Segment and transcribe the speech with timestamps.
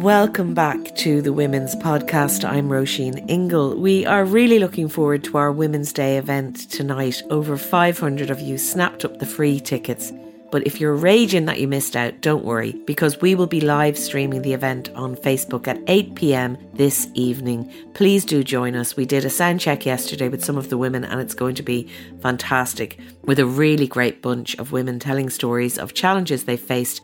[0.00, 2.42] Welcome back to the Women's Podcast.
[2.48, 3.76] I'm Roisin Ingle.
[3.76, 7.22] We are really looking forward to our Women's Day event tonight.
[7.28, 10.10] Over 500 of you snapped up the free tickets.
[10.50, 13.98] But if you're raging that you missed out, don't worry, because we will be live
[13.98, 17.70] streaming the event on Facebook at 8 pm this evening.
[17.92, 18.96] Please do join us.
[18.96, 21.62] We did a sound check yesterday with some of the women, and it's going to
[21.62, 21.90] be
[22.22, 27.02] fantastic with a really great bunch of women telling stories of challenges they faced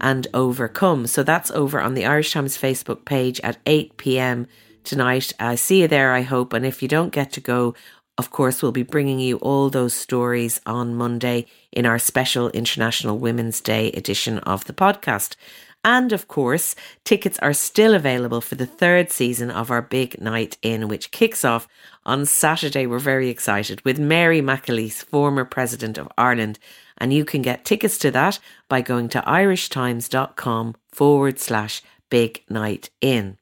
[0.00, 1.06] and overcome.
[1.06, 4.46] So that's over on the Irish Times Facebook page at 8 pm
[4.84, 5.32] tonight.
[5.38, 6.52] I see you there, I hope.
[6.52, 7.74] And if you don't get to go,
[8.18, 13.18] of course, we'll be bringing you all those stories on Monday in our special International
[13.18, 15.36] Women's Day edition of the podcast.
[15.84, 20.56] And of course, tickets are still available for the third season of our Big Night
[20.62, 21.68] In, which kicks off
[22.04, 22.86] on Saturday.
[22.86, 26.58] We're very excited with Mary McAleese, former President of Ireland.
[26.98, 32.90] And you can get tickets to that by going to irishtimes.com forward slash big night
[33.00, 33.38] in.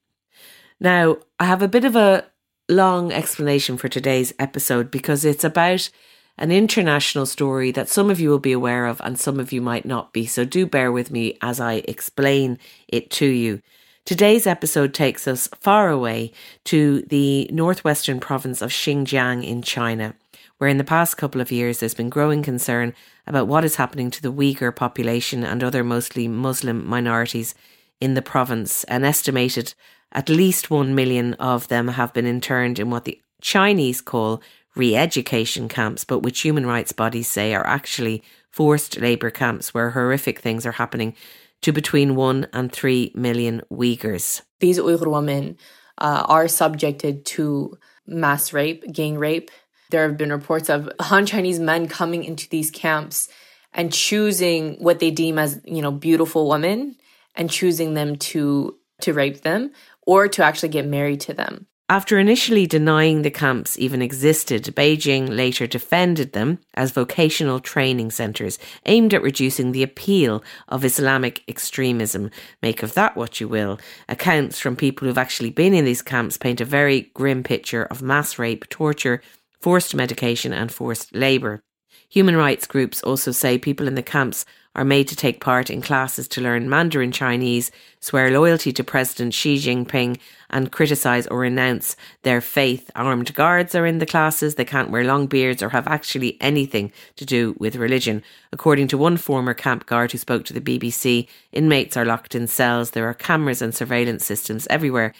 [0.80, 2.26] Now, I have a bit of a
[2.68, 5.90] long explanation for today's episode because it's about
[6.36, 9.60] an international story that some of you will be aware of and some of you
[9.60, 10.26] might not be.
[10.26, 12.58] So do bear with me as I explain
[12.88, 13.60] it to you.
[14.04, 16.32] Today's episode takes us far away
[16.64, 20.14] to the northwestern province of Xinjiang in China,
[20.58, 22.94] where in the past couple of years there's been growing concern
[23.26, 27.54] about what is happening to the Uyghur population and other mostly Muslim minorities
[28.00, 28.84] in the province.
[28.84, 29.74] An estimated
[30.12, 34.42] at least 1 million of them have been interned in what the Chinese call
[34.76, 39.90] re education camps, but which human rights bodies say are actually forced labour camps where
[39.90, 41.14] horrific things are happening
[41.62, 44.42] to between 1 and 3 million Uyghurs.
[44.60, 45.56] These Uyghur women
[45.98, 49.50] uh, are subjected to mass rape, gang rape.
[49.90, 53.28] There have been reports of Han Chinese men coming into these camps
[53.72, 56.96] and choosing what they deem as, you know, beautiful women
[57.34, 59.72] and choosing them to to rape them
[60.02, 61.66] or to actually get married to them.
[61.90, 68.58] After initially denying the camps even existed, Beijing later defended them as vocational training centres
[68.86, 72.30] aimed at reducing the appeal of Islamic extremism.
[72.62, 73.78] Make of that what you will.
[74.08, 78.00] Accounts from people who've actually been in these camps paint a very grim picture of
[78.00, 79.20] mass rape, torture,
[79.64, 81.62] forced medication, and forced labour.
[82.10, 84.44] Human rights groups also say people in the camps
[84.74, 89.32] are made to take part in classes to learn Mandarin Chinese, swear loyalty to President
[89.32, 90.18] Xi Jinping,
[90.50, 92.90] and criticise or renounce their faith.
[92.94, 96.92] Armed guards are in the classes, they can't wear long beards or have actually anything
[97.16, 98.22] to do with religion.
[98.52, 102.48] According to one former camp guard who spoke to the BBC, inmates are locked in
[102.48, 105.14] cells, there are cameras and surveillance systems everywhere.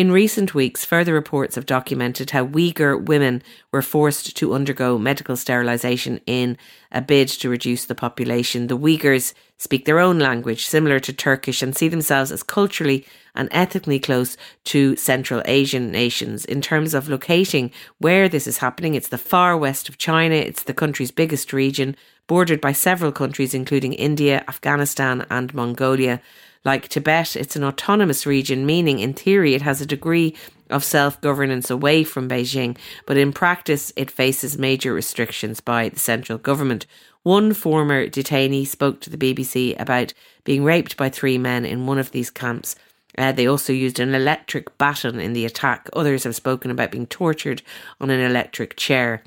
[0.00, 5.36] In recent weeks, further reports have documented how Uyghur women were forced to undergo medical
[5.36, 6.56] sterilisation in
[6.90, 8.68] a bid to reduce the population.
[8.68, 13.50] The Uyghurs speak their own language, similar to Turkish, and see themselves as culturally and
[13.52, 14.38] ethnically close
[14.72, 16.46] to Central Asian nations.
[16.46, 20.62] In terms of locating where this is happening, it's the far west of China, it's
[20.62, 21.94] the country's biggest region,
[22.26, 26.22] bordered by several countries, including India, Afghanistan, and Mongolia.
[26.64, 30.36] Like Tibet, it's an autonomous region, meaning in theory it has a degree
[30.68, 32.76] of self governance away from Beijing,
[33.06, 36.86] but in practice it faces major restrictions by the central government.
[37.22, 40.12] One former detainee spoke to the BBC about
[40.44, 42.76] being raped by three men in one of these camps.
[43.16, 45.88] Uh, they also used an electric baton in the attack.
[45.94, 47.62] Others have spoken about being tortured
[48.00, 49.22] on an electric chair.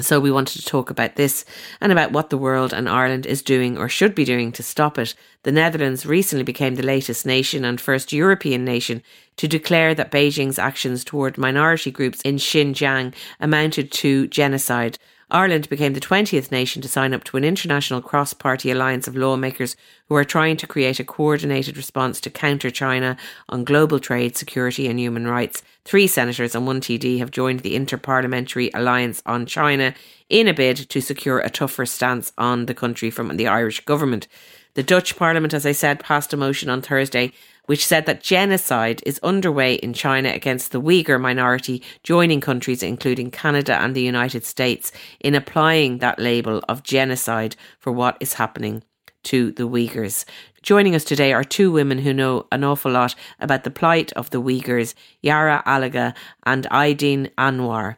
[0.00, 1.44] So we wanted to talk about this
[1.80, 4.96] and about what the world and Ireland is doing or should be doing to stop
[4.96, 5.14] it.
[5.42, 9.02] The Netherlands recently became the latest nation and first European nation
[9.38, 14.98] to declare that Beijing's actions toward minority groups in Xinjiang amounted to genocide.
[15.30, 19.14] Ireland became the 20th nation to sign up to an international cross party alliance of
[19.14, 19.76] lawmakers
[20.08, 23.16] who are trying to create a coordinated response to counter China
[23.48, 25.62] on global trade, security, and human rights.
[25.84, 29.94] Three senators and one TD have joined the Interparliamentary Alliance on China
[30.30, 34.28] in a bid to secure a tougher stance on the country from the Irish government.
[34.74, 37.32] The Dutch Parliament, as I said, passed a motion on Thursday
[37.68, 43.30] which said that genocide is underway in China against the Uyghur minority, joining countries including
[43.30, 48.82] Canada and the United States in applying that label of genocide for what is happening
[49.24, 50.24] to the Uyghurs.
[50.62, 54.30] Joining us today are two women who know an awful lot about the plight of
[54.30, 56.14] the Uyghurs, Yara Alagha
[56.46, 57.96] and Aydin Anwar.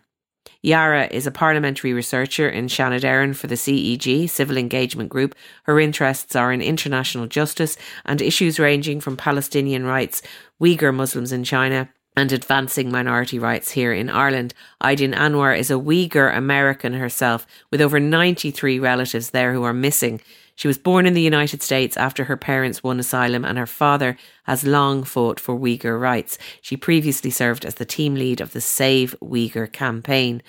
[0.63, 5.35] Yara is a parliamentary researcher in Seanad for the CEG, Civil Engagement Group.
[5.63, 10.21] Her interests are in international justice and issues ranging from Palestinian rights,
[10.61, 14.53] Uyghur Muslims in China, and advancing minority rights here in Ireland.
[14.83, 20.21] Aydin Anwar is a Uyghur American herself, with over 93 relatives there who are missing.
[20.61, 24.19] She was born in the United States after her parents won asylum, and her father
[24.43, 26.37] has long fought for Uyghur rights.
[26.61, 30.43] She previously served as the team lead of the Save Uyghur campaign.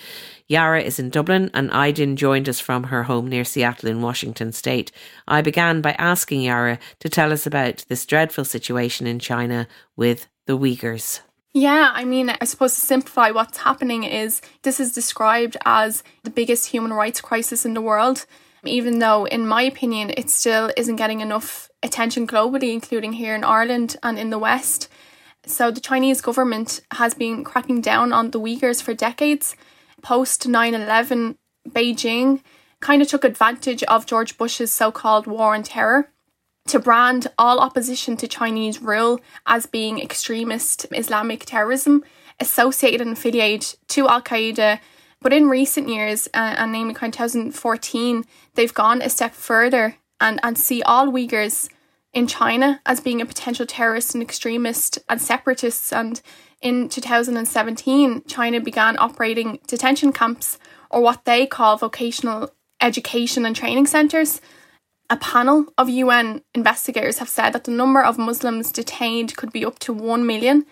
[0.50, 4.52] Yara is in Dublin, and Aydin joined us from her home near Seattle in Washington
[4.52, 4.92] state.
[5.30, 9.66] I began by asking Yara to tell us about this dreadful situation in China
[9.96, 11.22] with the Uyghurs.
[11.54, 16.30] Yeah, I mean, I suppose to simplify what's happening is this is described as the
[16.30, 18.26] biggest human rights crisis in the world
[18.66, 23.44] even though, in my opinion, it still isn't getting enough attention globally, including here in
[23.44, 24.88] Ireland and in the West.
[25.46, 29.56] So, the Chinese government has been cracking down on the Uyghurs for decades.
[30.02, 31.38] Post 9 11,
[31.70, 32.42] Beijing
[32.80, 36.10] kind of took advantage of George Bush's so called war on terror
[36.68, 42.04] to brand all opposition to Chinese rule as being extremist Islamic terrorism
[42.40, 44.80] associated and affiliated to Al Qaeda
[45.22, 48.26] but in recent years, uh, and namely kind of 2014,
[48.56, 51.70] they've gone a step further and, and see all Uyghurs
[52.14, 55.94] in China as being a potential terrorist and extremist and separatists.
[55.94, 56.22] And
[56.62, 60.58] in 2017, China began operating detention camps
[60.90, 62.52] or what they call vocational
[62.82, 64.42] education and training centres.
[65.10, 69.66] A panel of UN investigators have said that the number of Muslims detained could be
[69.66, 70.66] up to 1 million.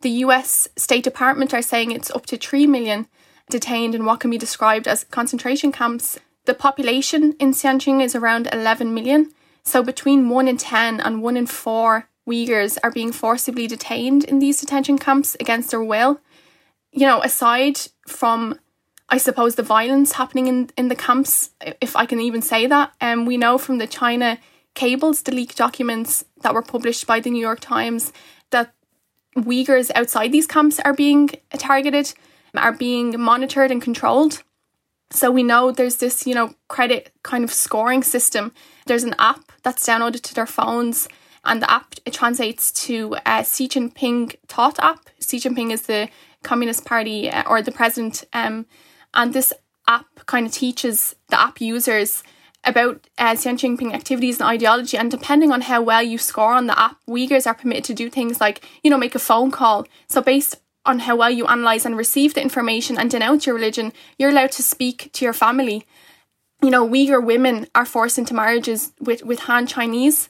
[0.00, 3.06] The US State Department are saying it's up to 3 million
[3.50, 6.18] detained in what can be described as concentration camps.
[6.44, 9.30] The population in Xinjiang is around 11 million,
[9.62, 14.38] so between 1 in 10 and 1 in 4 Uyghurs are being forcibly detained in
[14.38, 16.20] these detention camps against their will.
[16.92, 18.58] You know, aside from
[19.08, 21.50] I suppose the violence happening in, in the camps,
[21.82, 24.38] if I can even say that, um, we know from the China
[24.74, 28.10] cables, the leaked documents that were published by the New York Times,
[28.52, 28.72] that
[29.36, 31.28] Uyghurs outside these camps are being
[31.58, 32.14] targeted
[32.54, 34.42] are being monitored and controlled.
[35.10, 38.52] So we know there's this, you know, credit kind of scoring system.
[38.86, 41.08] There's an app that's downloaded to their phones,
[41.44, 45.10] and the app it translates to a Xi Jinping Thought app.
[45.20, 46.08] Xi Jinping is the
[46.42, 48.66] Communist Party uh, or the president, um,
[49.12, 49.52] and this
[49.86, 52.22] app kind of teaches the app users
[52.64, 54.96] about uh, Xi Jinping activities and ideology.
[54.96, 58.08] And depending on how well you score on the app, Uyghurs are permitted to do
[58.08, 59.86] things like, you know, make a phone call.
[60.08, 63.92] So based on how well you analyze and receive the information and denounce your religion,
[64.18, 65.86] you're allowed to speak to your family.
[66.62, 70.28] You know, Uyghur women are forced into marriages with, with Han Chinese.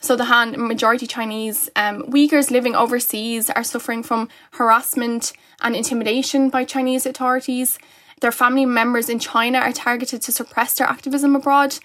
[0.00, 5.32] So the Han majority Chinese um, Uyghurs living overseas are suffering from harassment
[5.62, 7.78] and intimidation by Chinese authorities.
[8.20, 11.78] Their family members in China are targeted to suppress their activism abroad.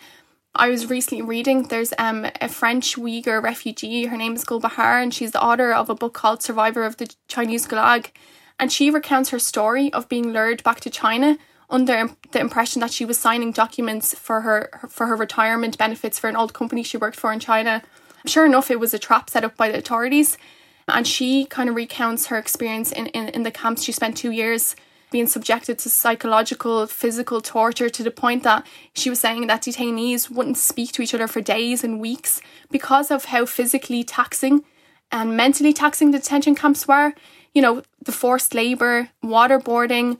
[0.54, 4.08] I was recently reading there's um, a French Uyghur refugee.
[4.08, 7.14] Her name is Gulbahar, and she's the author of a book called Survivor of the
[7.30, 8.08] Chinese Gulag.
[8.60, 11.38] And she recounts her story of being lured back to China
[11.70, 16.28] under the impression that she was signing documents for her for her retirement benefits for
[16.30, 17.82] an old company she worked for in China.
[18.26, 20.38] Sure enough, it was a trap set up by the authorities.
[20.88, 23.84] And she kind of recounts her experience in, in, in the camps.
[23.84, 24.76] She spent two years
[25.12, 28.66] being subjected to psychological, physical torture to the point that
[28.96, 32.42] she was saying that detainees wouldn't speak to each other for days and weeks
[32.72, 34.64] because of how physically taxing
[35.12, 37.14] and mentally taxing the detention camps were.
[37.54, 40.18] You know, the forced labour, waterboarding,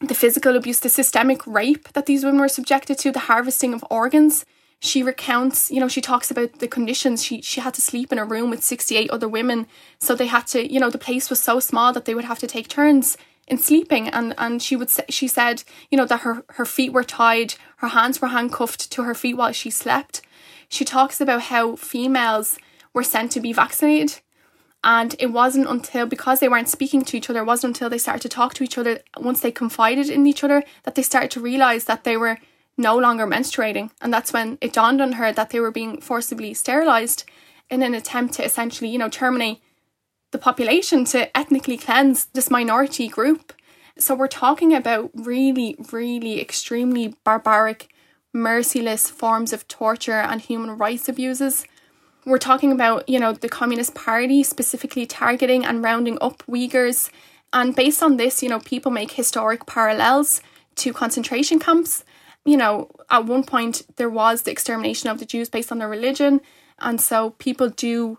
[0.00, 3.84] the physical abuse, the systemic rape that these women were subjected to, the harvesting of
[3.90, 4.46] organs.
[4.78, 7.22] She recounts, you know, she talks about the conditions.
[7.22, 9.66] She she had to sleep in a room with 68 other women.
[9.98, 12.38] So they had to, you know, the place was so small that they would have
[12.38, 13.18] to take turns
[13.50, 17.04] in sleeping and and she would she said you know that her her feet were
[17.04, 20.22] tied her hands were handcuffed to her feet while she slept.
[20.68, 22.56] She talks about how females
[22.94, 24.20] were sent to be vaccinated
[24.84, 27.98] and it wasn't until because they weren't speaking to each other it wasn't until they
[27.98, 31.30] started to talk to each other once they confided in each other that they started
[31.32, 32.38] to realize that they were
[32.78, 36.54] no longer menstruating and that's when it dawned on her that they were being forcibly
[36.54, 37.24] sterilized
[37.68, 39.60] in an attempt to essentially you know terminate
[40.30, 43.52] the population to ethnically cleanse this minority group.
[43.98, 47.92] So we're talking about really, really extremely barbaric,
[48.32, 51.66] merciless forms of torture and human rights abuses.
[52.26, 57.10] we're talking about, you know, the Communist Party specifically targeting and rounding up Uyghurs.
[57.52, 60.40] And based on this, you know, people make historic parallels
[60.76, 62.04] to concentration camps.
[62.44, 65.88] You know, at one point there was the extermination of the Jews based on their
[65.88, 66.40] religion.
[66.78, 68.18] And so people do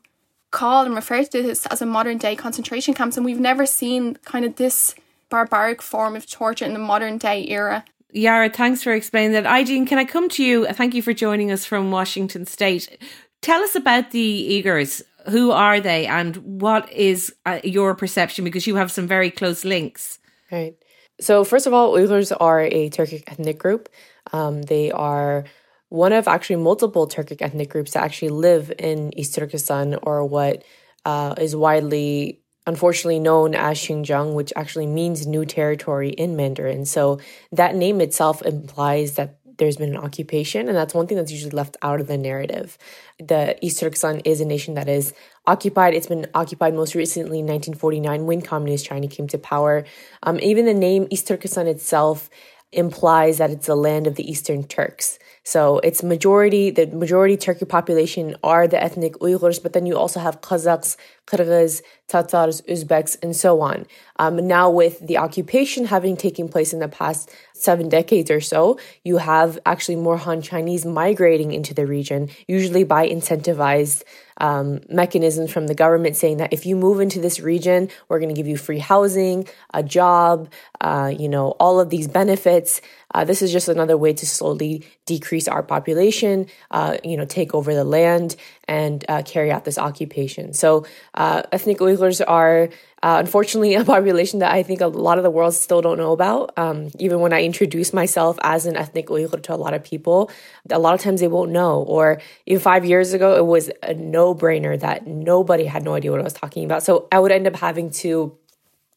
[0.51, 3.17] call and refer to this as a modern day concentration camps.
[3.17, 4.96] And we've never seen kind of this
[5.29, 7.86] barbaric form of torture in the modern day era.
[8.13, 9.46] Yara, thanks for explaining that.
[9.46, 10.67] Aydin, can I come to you?
[10.67, 13.01] Thank you for joining us from Washington State.
[13.41, 15.01] Tell us about the Uyghurs.
[15.29, 18.43] Who are they and what is uh, your perception?
[18.43, 20.20] Because you have some very close links.
[20.51, 20.75] Right.
[21.20, 23.88] So, first of all, Uyghurs are a Turkic ethnic group.
[24.34, 25.46] Um, they are
[25.91, 30.63] one of actually multiple Turkic ethnic groups that actually live in East Turkestan or what
[31.03, 36.86] uh, is widely unfortunately known as Xinjiang, which actually means new territory in Mandarin.
[36.86, 37.19] So
[37.51, 41.51] that name itself implies that there's been an occupation, and that's one thing that's usually
[41.51, 42.77] left out of the narrative.
[43.19, 45.13] The East Turkestan is a nation that is
[45.45, 45.93] occupied.
[45.93, 49.83] It's been occupied most recently in 1949 when Communist China came to power.
[50.24, 52.29] Um, even the name East Turkestan itself
[52.71, 55.19] implies that it's the land of the Eastern Turks.
[55.43, 60.19] So it's majority, the majority Turkic population are the ethnic Uyghurs, but then you also
[60.19, 63.85] have Kazakhs, Kyrgyz, Tatars, Uzbeks, and so on.
[64.17, 68.79] Um, now, with the occupation having taken place in the past seven decades or so,
[69.03, 74.03] you have actually more Han Chinese migrating into the region, usually by incentivized
[74.41, 78.33] um, mechanisms from the government saying that if you move into this region, we're going
[78.33, 80.49] to give you free housing, a job,
[80.81, 82.81] uh, you know, all of these benefits.
[83.13, 87.53] Uh, this is just another way to slowly decrease our population, uh, you know, take
[87.53, 88.35] over the land
[88.71, 90.53] and uh, carry out this occupation.
[90.53, 92.69] So, uh, ethnic Uyghurs are
[93.03, 96.13] uh, unfortunately a population that I think a lot of the world still don't know
[96.13, 96.53] about.
[96.57, 100.31] Um, even when I introduce myself as an ethnic Uyghur to a lot of people,
[100.69, 101.81] a lot of times they won't know.
[101.81, 106.11] Or even five years ago, it was a no brainer that nobody had no idea
[106.11, 106.81] what I was talking about.
[106.81, 108.37] So I would end up having to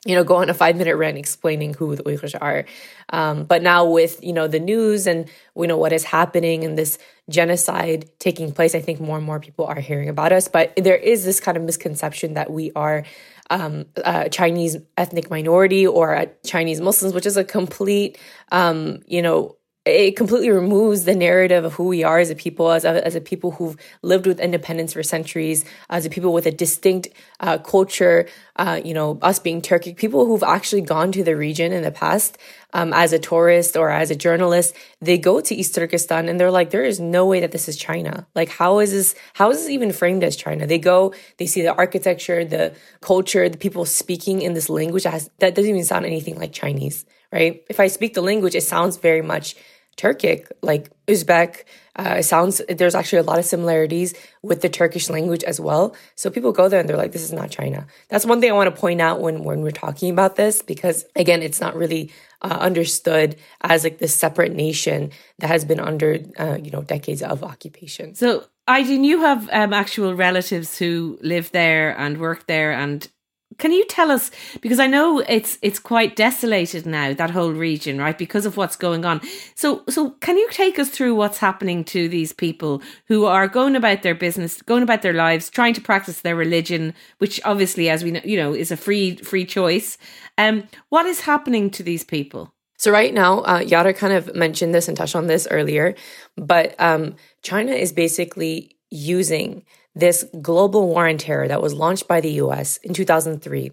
[0.05, 2.65] you know, go on a five minute rant explaining who the Uyghurs are.
[3.11, 6.77] Um, but now with, you know, the news and, you know, what is happening and
[6.77, 6.99] this
[7.31, 10.47] genocide taking place, I think more and more people are hearing about us.
[10.49, 13.05] But there is this kind of misconception that we are
[13.51, 18.19] um, a Chinese ethnic minority or Chinese Muslims, which is a complete,
[18.53, 22.71] um, you know, it completely removes the narrative of who we are as a people,
[22.71, 26.47] as a, as a people who've lived with independence for centuries, as a people with
[26.47, 27.09] a distinct
[27.41, 28.27] uh, culture.
[28.57, 31.91] Uh, you know, us being Turkic, people who've actually gone to the region in the
[31.91, 32.39] past
[32.73, 36.51] um, as a tourist or as a journalist, they go to East Turkestan and they're
[36.51, 38.27] like, there is no way that this is China.
[38.35, 39.15] Like, how is this?
[39.35, 40.67] How is this even framed as China?
[40.67, 45.13] They go, they see the architecture, the culture, the people speaking in this language that,
[45.13, 47.63] has, that doesn't even sound anything like Chinese, right?
[47.69, 49.57] If I speak the language, it sounds very much
[49.97, 51.65] Turkic, like Uzbek.
[51.97, 55.95] Uh, sounds there's actually a lot of similarities with the Turkish language as well.
[56.17, 58.55] So people go there and they're like, "This is not China." That's one thing I
[58.55, 62.11] want to point out when when we're talking about this because again, it's not really
[62.43, 67.23] uh, understood as like this separate nation that has been under uh, you know decades
[67.23, 68.15] of occupation.
[68.15, 68.45] So.
[68.67, 73.07] Aydin, you have um, actual relatives who live there and work there and
[73.59, 74.31] can you tell us
[74.61, 78.77] because I know it's it's quite desolated now that whole region right because of what's
[78.77, 79.21] going on.
[79.55, 83.77] So so can you take us through what's happening to these people who are going
[83.77, 88.05] about their business, going about their lives, trying to practice their religion, which obviously as
[88.05, 89.99] we know, you know, is a free free choice.
[90.39, 92.55] Um what is happening to these people?
[92.77, 95.95] So right now, uh, Yara kind of mentioned this and touched on this earlier,
[96.37, 102.21] but um, China is basically using this global war on terror that was launched by
[102.21, 103.73] the US in 2003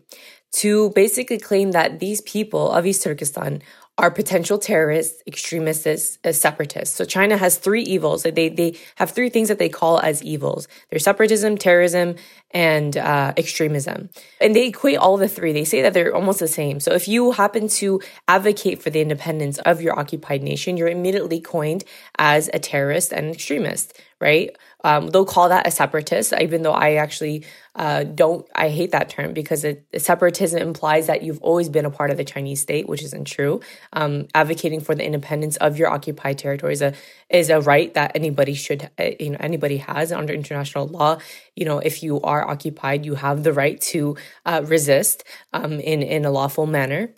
[0.54, 3.62] to basically claim that these people of East Turkestan
[3.98, 6.96] are potential terrorists, extremists, uh, separatists.
[6.96, 8.24] So China has three evils.
[8.24, 10.68] They they have three things that they call as evils.
[10.90, 12.16] There's separatism, terrorism,
[12.52, 14.10] and uh, extremism.
[14.40, 15.52] And they equate all the three.
[15.54, 16.80] They say that they're almost the same.
[16.80, 21.40] So if you happen to advocate for the independence of your occupied nation, you're immediately
[21.40, 21.84] coined
[22.18, 24.56] as a terrorist and extremist, right?
[24.84, 27.46] Um, they'll call that a separatist, even though I actually
[27.76, 28.48] uh, don't.
[28.56, 32.18] I hate that term because it, separatism implies that you've always been a part of
[32.18, 33.62] the Chinese state, which isn't true.
[33.94, 36.94] Um, advocating for the independence of your occupied territory is a
[37.30, 41.20] is a right that anybody should, uh, you know, anybody has under international law.
[41.56, 45.24] You know, if you are occupied, you have the right to uh, resist
[45.54, 47.14] um, in in a lawful manner.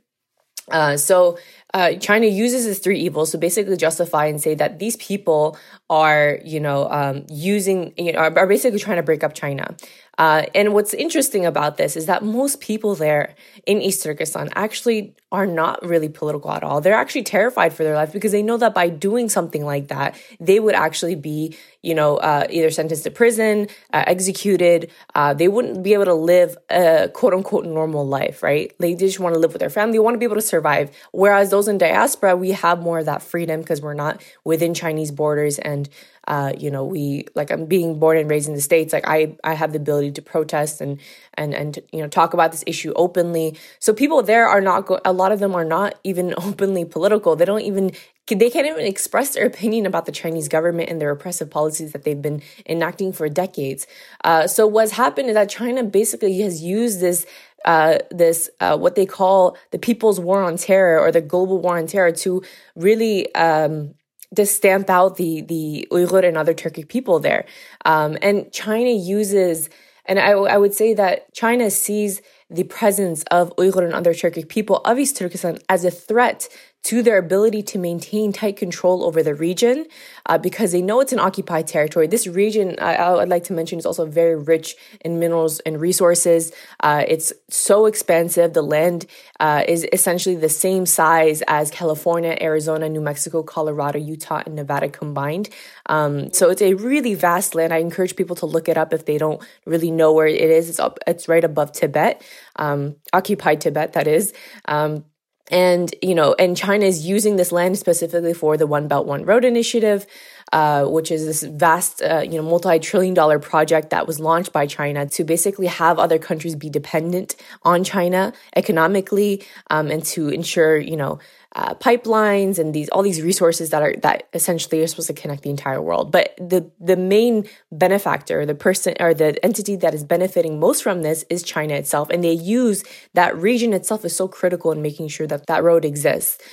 [0.72, 1.38] Uh, so
[1.74, 5.58] uh, China uses these three evils to basically justify and say that these people
[5.90, 9.76] are, you know, um, using, you know, are, basically trying to break up China.
[10.18, 15.16] Uh, and what's interesting about this is that most people there in East Turkestan actually
[15.32, 16.80] are not really political at all.
[16.80, 20.16] They're actually terrified for their life because they know that by doing something like that,
[20.40, 24.92] they would actually be, you know, uh, either sentenced to prison, uh, executed.
[25.16, 28.72] Uh, they wouldn't be able to live a quote unquote normal life, right?
[28.78, 29.94] They just want to live with their family.
[29.94, 30.96] They want to be able to survive.
[31.12, 35.10] Whereas those in diaspora, we have more of that freedom because we're not within Chinese
[35.10, 35.90] borders and
[36.28, 38.94] uh, you know, we like I'm being born and raised in the states.
[38.94, 41.00] Like I, I have the ability to protest and
[41.34, 43.58] and and you know talk about this issue openly.
[43.80, 44.86] So people there are not.
[44.86, 47.36] Go- a lot of them are not even openly political.
[47.36, 47.92] They don't even.
[48.28, 52.04] They can't even express their opinion about the Chinese government and their oppressive policies that
[52.04, 53.86] they've been enacting for decades.
[54.24, 57.26] Uh, so what's happened is that China basically has used this
[57.66, 61.78] uh, this uh, what they call the people's war on terror or the global war
[61.78, 62.42] on terror to
[62.76, 63.94] really um,
[64.36, 67.46] to stamp out the the Uyghur and other Turkic people there.
[67.86, 69.70] Um, and China uses,
[70.06, 74.48] and I, I would say that China sees the presence of Uyghur and other Turkic
[74.48, 76.48] people of East Turkestan as a threat
[76.84, 79.86] to their ability to maintain tight control over the region
[80.26, 82.08] uh, because they know it's an occupied territory.
[82.08, 86.52] This region, I, would like to mention, is also very rich in minerals and resources.
[86.82, 88.54] Uh, it's so expansive.
[88.54, 89.06] The land
[89.40, 94.90] uh, is essentially the same size as California, Arizona, New Mexico, Colorado, Utah, and Nevada
[94.90, 95.50] combined.
[95.86, 97.74] Um, so it's a really vast land.
[97.74, 100.70] I encourage people to look it up if they don't really know where it is.
[100.70, 102.22] It's up, it's right above Tibet,
[102.58, 104.34] um, occupied Tibet, that is.
[104.66, 105.06] Um,
[105.52, 109.26] and you know and china is using this land specifically for the one belt one
[109.26, 110.06] road initiative
[110.54, 114.66] uh, which is this vast uh, you know multi-trillion dollar project that was launched by
[114.68, 120.78] china to basically have other countries be dependent on china economically um, and to ensure
[120.78, 121.20] you know
[121.56, 125.44] uh, pipelines and these all these resources that are that essentially are supposed to connect
[125.44, 126.12] the entire world.
[126.12, 131.04] But the the main benefactor, the person or the entity that is benefiting most from
[131.04, 132.84] this is China itself, and they use
[133.14, 136.44] that region itself is so critical in making sure that that road exists.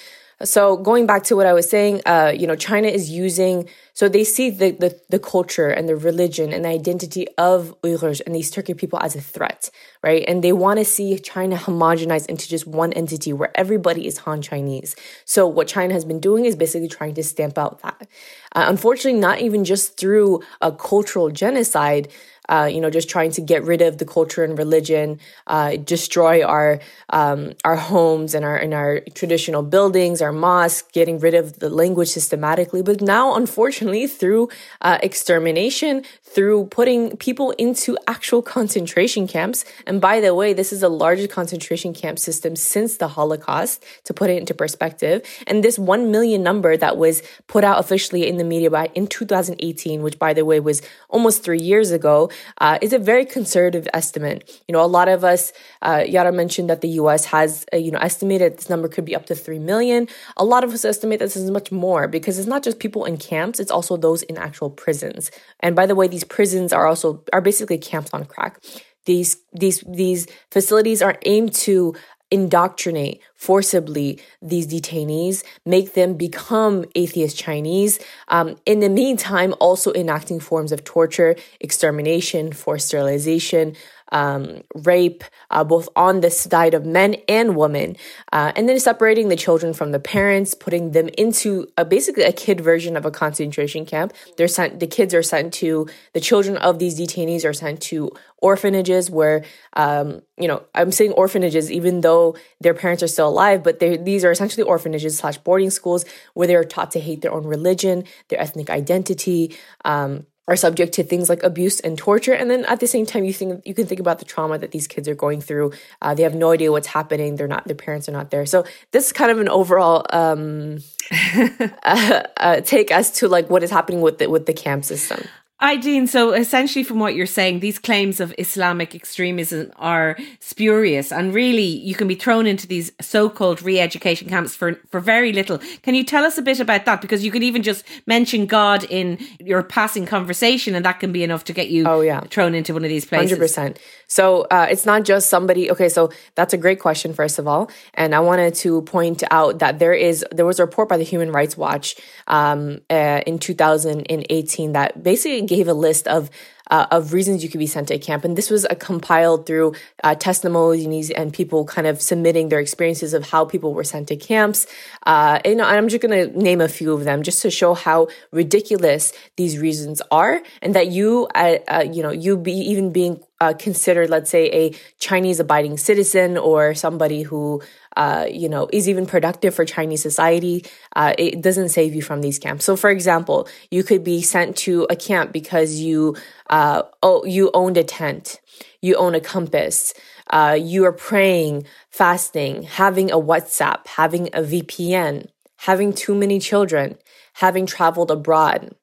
[0.42, 3.68] So going back to what I was saying, uh, you know, China is using
[4.00, 8.23] so they see the, the, the culture and the religion and the identity of Uyghurs
[8.25, 9.68] and these Turkic people as a threat,
[10.02, 10.25] right?
[10.26, 14.40] And they want to see China homogenized into just one entity where everybody is Han
[14.40, 14.97] Chinese.
[15.26, 18.09] So what China has been doing is basically trying to stamp out that.
[18.54, 22.09] Uh, unfortunately, not even just through a cultural genocide,
[22.48, 26.42] uh, you know, just trying to get rid of the culture and religion, uh, destroy
[26.44, 31.59] our um, our homes and our and our traditional buildings, our mosques, getting rid of
[31.59, 32.83] the language systematically.
[32.83, 34.48] But now, unfortunately, through
[34.81, 39.64] uh, extermination, through putting people into actual concentration camps.
[39.87, 44.14] And by the way, this is the largest concentration camp system since the Holocaust, to
[44.14, 45.22] put it into perspective.
[45.46, 49.07] And this 1 million number that was put out officially in the media by in
[49.07, 53.88] 2018, which by the way was almost three years ago, uh, is a very conservative
[53.93, 54.62] estimate.
[54.69, 57.90] You know, a lot of us, uh, Yara mentioned that the US has, uh, you
[57.90, 60.07] know, estimated this number could be up to 3 million.
[60.37, 63.16] A lot of us estimate this is much more because it's not just people in
[63.16, 65.33] camps, it's also those in actual prisons.
[65.59, 68.61] And by the way, these these prisons are also are basically camps on crack.
[69.07, 71.95] These these these facilities are aimed to
[72.31, 77.98] indoctrinate forcibly these detainees, make them become atheist Chinese.
[78.29, 83.76] Um, in the meantime, also enacting forms of torture, extermination, forced sterilization,
[84.12, 87.96] um, rape, uh, both on the side of men and women,
[88.33, 92.33] uh, and then separating the children from the parents, putting them into a, basically a
[92.33, 94.12] kid version of a concentration camp.
[94.37, 94.81] They're sent.
[94.81, 99.44] The kids are sent to the children of these detainees are sent to orphanages where
[99.74, 104.25] um, you know i'm saying orphanages even though their parents are still alive but these
[104.25, 108.40] are essentially orphanages slash boarding schools where they're taught to hate their own religion their
[108.40, 112.33] ethnic identity um, are subject to things like abuse and torture.
[112.33, 114.73] And then at the same time you think you can think about the trauma that
[114.73, 115.73] these kids are going through.
[116.03, 117.37] Uh, they have no idea what's happening.
[117.37, 118.45] They're not their parents are not there.
[118.47, 120.79] So this is kind of an overall um,
[121.85, 125.23] uh, uh, take as to like what is happening with the with the camp system
[125.62, 131.35] Aydin, so essentially from what you're saying, these claims of Islamic extremism are spurious and
[131.35, 135.59] really you can be thrown into these so-called re-education camps for, for very little.
[135.83, 137.03] Can you tell us a bit about that?
[137.03, 141.23] Because you could even just mention God in your passing conversation and that can be
[141.23, 142.20] enough to get you oh, yeah.
[142.20, 143.38] thrown into one of these places.
[143.38, 143.77] 100%.
[144.07, 147.70] So uh, it's not just somebody, okay, so that's a great question, first of all.
[147.92, 151.05] And I wanted to point out that there is, there was a report by the
[151.05, 151.96] Human Rights Watch
[152.29, 156.30] um, uh, in 2018 that basically gave a list of
[156.70, 158.24] uh, of reasons you could be sent to a camp.
[158.24, 163.12] And this was uh, compiled through uh, testimonies and people kind of submitting their experiences
[163.12, 164.66] of how people were sent to camps.
[165.04, 168.08] Uh, and I'm just going to name a few of them just to show how
[168.30, 173.20] ridiculous these reasons are and that you, uh, you know, you be even being
[173.58, 177.62] considered, let's say, a Chinese abiding citizen or somebody who,
[177.96, 180.64] uh, you know, is even productive for Chinese society,
[180.96, 182.64] uh, it doesn't save you from these camps.
[182.64, 186.16] So, for example, you could be sent to a camp because you,
[186.48, 188.40] uh, oh, you owned a tent,
[188.81, 189.92] you own a compass,
[190.31, 196.96] uh, you are praying, fasting, having a WhatsApp, having a VPN, having too many children,
[197.35, 198.74] having traveled abroad,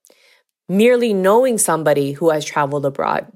[0.67, 3.32] merely knowing somebody who has traveled abroad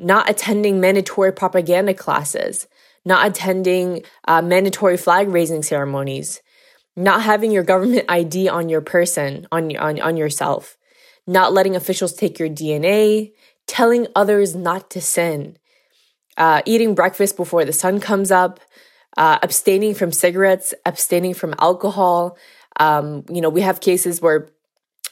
[0.00, 2.66] not attending mandatory propaganda classes,
[3.04, 6.40] not attending uh, mandatory flag raising ceremonies,
[6.96, 10.76] not having your government ID on your person, on, on, on yourself,
[11.26, 13.32] not letting officials take your DNA,
[13.66, 15.56] telling others not to sin,
[16.36, 18.60] uh, eating breakfast before the sun comes up,
[19.16, 22.36] uh, abstaining from cigarettes, abstaining from alcohol.
[22.78, 24.50] Um, you know, we have cases where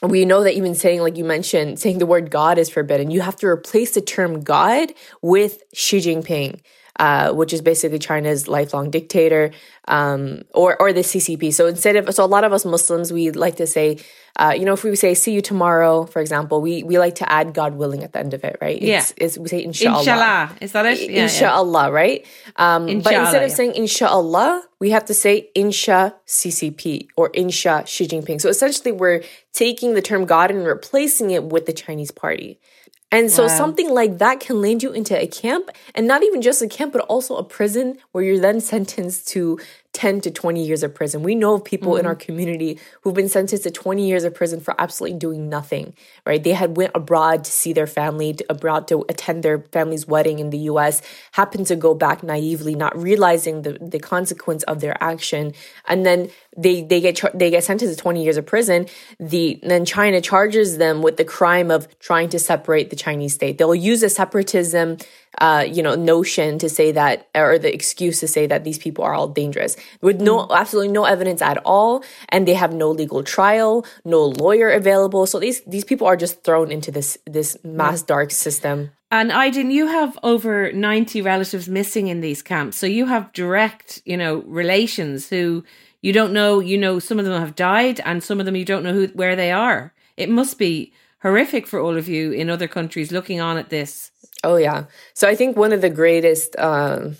[0.01, 3.11] we know that even saying, like you mentioned, saying the word God is forbidden.
[3.11, 6.61] You have to replace the term God with Xi Jinping,
[6.99, 9.51] uh, which is basically China's lifelong dictator,
[9.87, 11.53] um, or or the CCP.
[11.53, 13.99] So instead of so a lot of us Muslims we like to say,
[14.35, 17.31] uh, you know, if we say "see you tomorrow," for example, we we like to
[17.31, 18.81] add "God willing" at the end of it, right?
[18.81, 21.09] Yeah, it's, it's, we say "Inshallah." Inshallah, is that it?
[21.09, 21.89] Yeah, inshallah, yeah.
[21.89, 22.25] right?
[22.57, 23.55] Um, inshallah, but instead of yeah.
[23.55, 29.23] saying "Inshallah," we have to say "Insha CCP" or "Insha Xi Jinping." So essentially, we're
[29.53, 32.59] taking the term God and replacing it with the Chinese Party.
[33.11, 33.57] And so wow.
[33.57, 36.93] something like that can land you into a camp and not even just a camp,
[36.93, 39.59] but also a prison where you're then sentenced to
[39.93, 41.23] 10 to 20 years of prison.
[41.23, 42.01] We know of people mm-hmm.
[42.01, 42.25] in our mm-hmm.
[42.25, 46.43] community who've been sentenced to 20 years of prison for absolutely doing nothing, right?
[46.43, 50.39] They had went abroad to see their family, to, abroad to attend their family's wedding
[50.39, 54.95] in the US, happened to go back naively, not realizing the, the consequence of their
[55.03, 55.53] action.
[55.87, 58.85] And then they, they get, char- they get sentenced to 20 years of prison.
[59.19, 63.57] The, then China charges them with the crime of trying to separate the Chinese state.
[63.57, 64.97] They'll use a separatism
[65.39, 69.03] uh, you know, notion to say that, or the excuse to say that these people
[69.03, 72.03] are all dangerous with no, absolutely no evidence at all.
[72.29, 75.25] And they have no legal trial, no lawyer available.
[75.25, 78.91] So these, these people are just thrown into this, this mass dark system.
[79.11, 82.77] And Aydin, you have over 90 relatives missing in these camps.
[82.77, 85.63] So you have direct, you know, relations who
[86.01, 88.65] you don't know, you know, some of them have died and some of them you
[88.65, 89.93] don't know who, where they are.
[90.15, 94.11] It must be horrific for all of you in other countries looking on at this.
[94.43, 94.85] Oh yeah.
[95.13, 97.17] So I think one of the greatest um,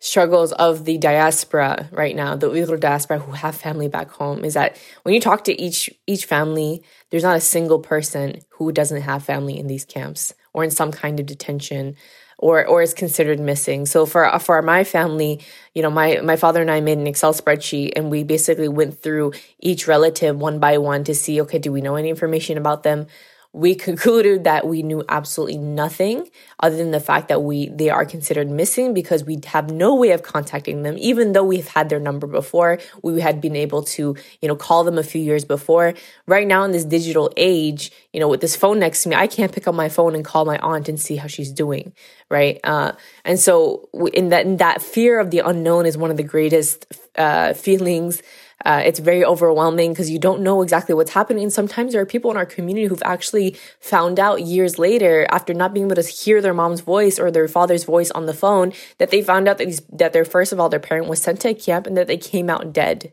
[0.00, 4.54] struggles of the diaspora right now, the Uyghur diaspora who have family back home, is
[4.54, 9.02] that when you talk to each each family, there's not a single person who doesn't
[9.02, 11.96] have family in these camps or in some kind of detention
[12.38, 13.84] or or is considered missing.
[13.86, 15.40] So for for my family,
[15.74, 19.02] you know, my my father and I made an Excel spreadsheet and we basically went
[19.02, 22.82] through each relative one by one to see okay, do we know any information about
[22.84, 23.06] them?
[23.52, 26.28] We concluded that we knew absolutely nothing
[26.60, 30.10] other than the fact that we they are considered missing because we have no way
[30.10, 30.96] of contacting them.
[30.98, 34.84] Even though we've had their number before we had been able to you know call
[34.84, 35.94] them a few years before.
[36.26, 39.26] Right now in this digital age you know with this phone next to me i
[39.26, 41.92] can't pick up my phone and call my aunt and see how she's doing
[42.30, 42.60] right?
[42.64, 42.92] Uh,
[43.24, 46.86] and so in that in that fear of the unknown is one of the greatest
[47.16, 48.22] uh, feelings
[48.64, 51.48] uh, it's very overwhelming because you don't know exactly what's happening.
[51.48, 55.72] Sometimes there are people in our community who've actually found out years later, after not
[55.72, 59.10] being able to hear their mom's voice or their father's voice on the phone, that
[59.10, 61.50] they found out that, these, that their first of all, their parent was sent to
[61.50, 63.12] a camp and that they came out dead.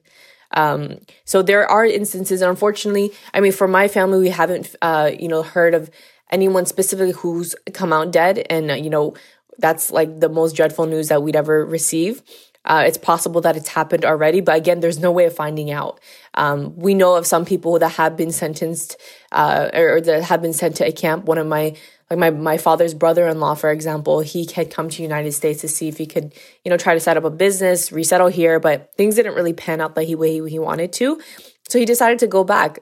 [0.52, 5.12] Um, so there are instances, and unfortunately, I mean, for my family, we haven't, uh,
[5.18, 5.90] you know, heard of
[6.32, 9.16] anyone specifically who's come out dead, and uh, you know,
[9.58, 12.22] that's like the most dreadful news that we'd ever receive.
[12.66, 16.00] Uh, it's possible that it's happened already, but again, there's no way of finding out.
[16.34, 18.98] Um, we know of some people that have been sentenced
[19.32, 21.26] uh, or, or, that have been sent to a camp.
[21.26, 21.76] One of my
[22.10, 25.88] like my, my father's brother-in-law, for example, he had come to United States to see
[25.88, 29.16] if he could, you know, try to set up a business, resettle here, but things
[29.16, 31.20] didn't really pan out the way he wanted to.
[31.68, 32.80] So he decided to go back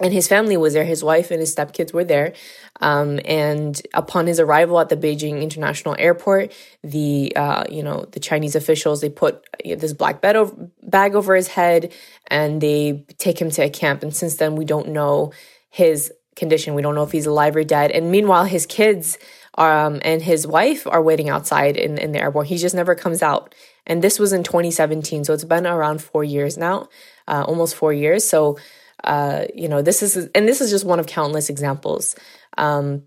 [0.00, 0.84] and his family was there.
[0.84, 2.32] His wife and his stepkids were there.
[2.80, 8.20] Um, and upon his arrival at the Beijing International Airport, the uh, you know the
[8.20, 11.92] Chinese officials they put this black bed over, bag over his head
[12.28, 14.02] and they take him to a camp.
[14.02, 15.32] And since then, we don't know
[15.70, 16.74] his condition.
[16.74, 17.90] We don't know if he's alive or dead.
[17.90, 19.18] And meanwhile, his kids
[19.58, 22.46] um, and his wife are waiting outside in, in the airport.
[22.46, 23.54] He just never comes out.
[23.86, 26.88] And this was in 2017, so it's been around four years now,
[27.26, 28.22] uh, almost four years.
[28.28, 28.58] So
[29.04, 32.16] uh, you know, this is and this is just one of countless examples.
[32.56, 33.04] Um,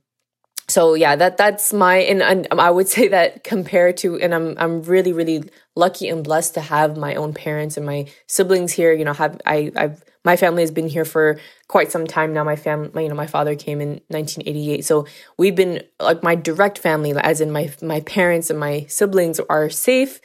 [0.68, 4.56] so yeah, that that's my and, and I would say that compared to and I'm
[4.58, 5.44] I'm really really
[5.76, 8.94] lucky and blessed to have my own parents and my siblings here.
[8.94, 12.44] You know, have I I've my family has been here for quite some time now.
[12.44, 16.78] My family, you know, my father came in 1988, so we've been like my direct
[16.78, 20.22] family, as in my my parents and my siblings, are safe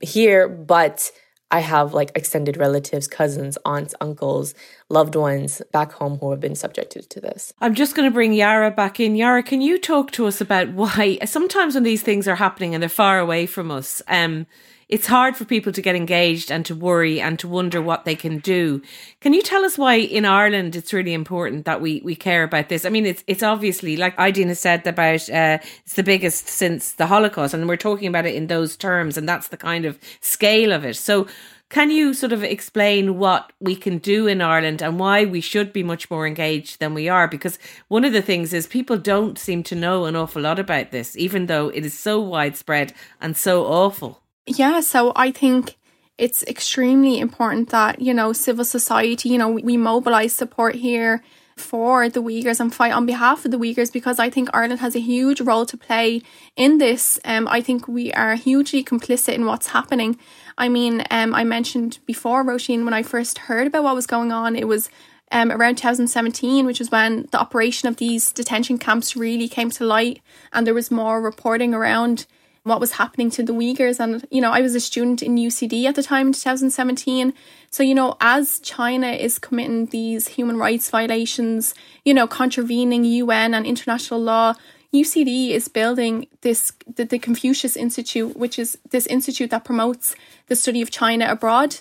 [0.00, 1.10] here, but
[1.50, 4.54] I have like extended relatives, cousins, aunts, uncles,
[4.88, 7.52] loved ones back home who have been subjected to this.
[7.60, 9.14] I'm just going to bring Yara back in.
[9.14, 12.82] Yara, can you talk to us about why sometimes when these things are happening and
[12.82, 14.46] they're far away from us, um,
[14.88, 18.14] it's hard for people to get engaged and to worry and to wonder what they
[18.14, 18.80] can do.
[19.20, 22.68] Can you tell us why in Ireland it's really important that we, we care about
[22.68, 22.84] this?
[22.84, 26.92] I mean, it's it's obviously like Aydin has said about uh, it's the biggest since
[26.92, 29.98] the Holocaust, and we're talking about it in those terms, and that's the kind of
[30.20, 30.96] scale of it.
[30.96, 31.26] So.
[31.68, 35.72] Can you sort of explain what we can do in Ireland and why we should
[35.72, 37.26] be much more engaged than we are?
[37.26, 40.92] Because one of the things is people don't seem to know an awful lot about
[40.92, 44.22] this, even though it is so widespread and so awful.
[44.46, 45.76] Yeah, so I think
[46.18, 51.22] it's extremely important that, you know, civil society, you know, we, mobilize support here
[51.56, 54.94] for the Uyghurs and fight on behalf of the Uyghurs because I think Ireland has
[54.94, 56.22] a huge role to play
[56.54, 57.18] in this.
[57.24, 60.18] Um, I think we are hugely complicit in what's happening.
[60.56, 64.32] I mean, um, I mentioned before, Roisin, when I first heard about what was going
[64.32, 64.90] on, it was
[65.32, 69.84] um, around 2017, which was when the operation of these detention camps really came to
[69.84, 70.20] light
[70.52, 72.26] and there was more reporting around
[72.66, 74.00] what was happening to the Uyghurs.
[74.00, 77.32] And, you know, I was a student in UCD at the time in 2017.
[77.70, 83.54] So, you know, as China is committing these human rights violations, you know, contravening UN
[83.54, 84.54] and international law,
[84.92, 90.16] UCD is building this, the, the Confucius Institute, which is this institute that promotes
[90.48, 91.76] the study of China abroad.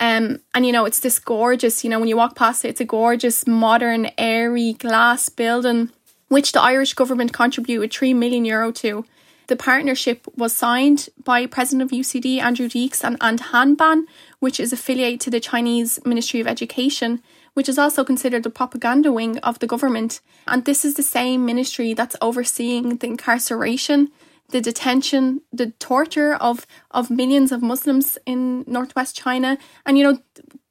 [0.00, 2.80] Um, and you know, it's this gorgeous, you know, when you walk past it, it's
[2.80, 5.90] a gorgeous, modern, airy glass building,
[6.26, 9.04] which the Irish government contributed 3 million euro to.
[9.46, 14.04] The partnership was signed by President of UCD Andrew Deeks and, and Hanban,
[14.38, 19.12] which is affiliated to the Chinese Ministry of Education, which is also considered the propaganda
[19.12, 20.20] wing of the government.
[20.46, 24.10] And this is the same ministry that's overseeing the incarceration,
[24.48, 29.58] the detention, the torture of, of millions of Muslims in northwest China.
[29.84, 30.18] And, you know,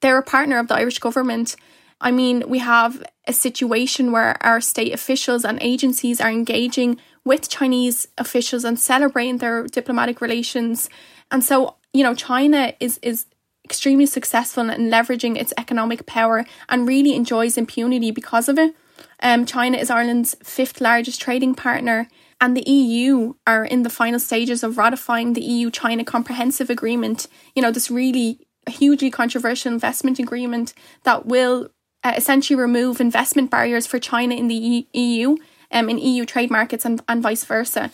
[0.01, 1.55] they're a partner of the Irish government.
[2.03, 7.49] I mean, we have a situation where our state officials and agencies are engaging with
[7.49, 10.89] Chinese officials and celebrating their diplomatic relations.
[11.31, 13.25] And so, you know, China is is
[13.63, 18.75] extremely successful in leveraging its economic power and really enjoys impunity because of it.
[19.21, 22.09] Um, China is Ireland's fifth largest trading partner,
[22.41, 27.27] and the EU are in the final stages of ratifying the EU China Comprehensive Agreement.
[27.55, 31.69] You know, this really hugely controversial investment agreement that will
[32.03, 35.37] uh, essentially remove investment barriers for China in the EU
[35.71, 37.91] um, in EU trade markets and, and vice versa.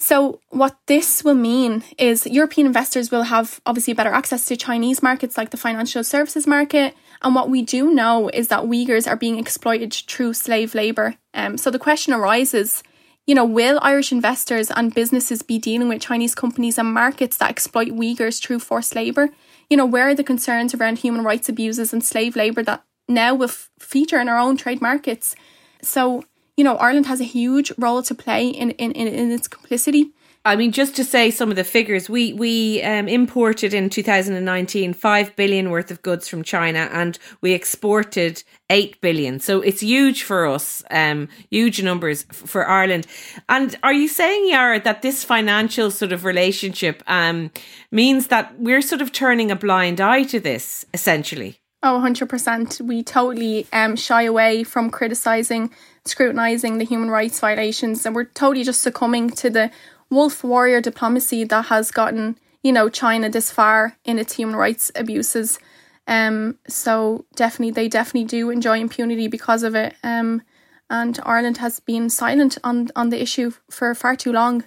[0.00, 5.02] So, what this will mean is European investors will have obviously better access to Chinese
[5.02, 6.94] markets like the financial services market.
[7.20, 11.16] And what we do know is that Uyghurs are being exploited through slave labour.
[11.34, 12.84] Um, so, the question arises
[13.28, 17.50] you know, will Irish investors and businesses be dealing with Chinese companies and markets that
[17.50, 19.28] exploit Uyghurs through forced labour?
[19.68, 23.34] You know, where are the concerns around human rights abuses and slave labour that now
[23.34, 25.34] will f- feature in our own trade markets?
[25.82, 26.24] So,
[26.56, 30.12] you know, Ireland has a huge role to play in, in, in, in its complicity.
[30.44, 34.94] I mean, just to say some of the figures, we we um, imported in 2019
[34.94, 39.40] five billion worth of goods from China, and we exported eight billion.
[39.40, 43.06] So it's huge for us, um, huge numbers f- for Ireland.
[43.48, 47.50] And are you saying, Yara, that this financial sort of relationship um,
[47.90, 51.60] means that we're sort of turning a blind eye to this, essentially?
[51.80, 52.80] Oh, 100%.
[52.80, 55.70] We totally um, shy away from criticising,
[56.04, 59.70] scrutinising the human rights violations, and we're totally just succumbing to the
[60.10, 64.90] wolf warrior diplomacy that has gotten, you know, China this far in its human rights
[64.96, 65.60] abuses.
[66.08, 69.94] Um, so definitely, they definitely do enjoy impunity because of it.
[70.02, 70.42] Um,
[70.90, 74.64] and Ireland has been silent on on the issue for far too long.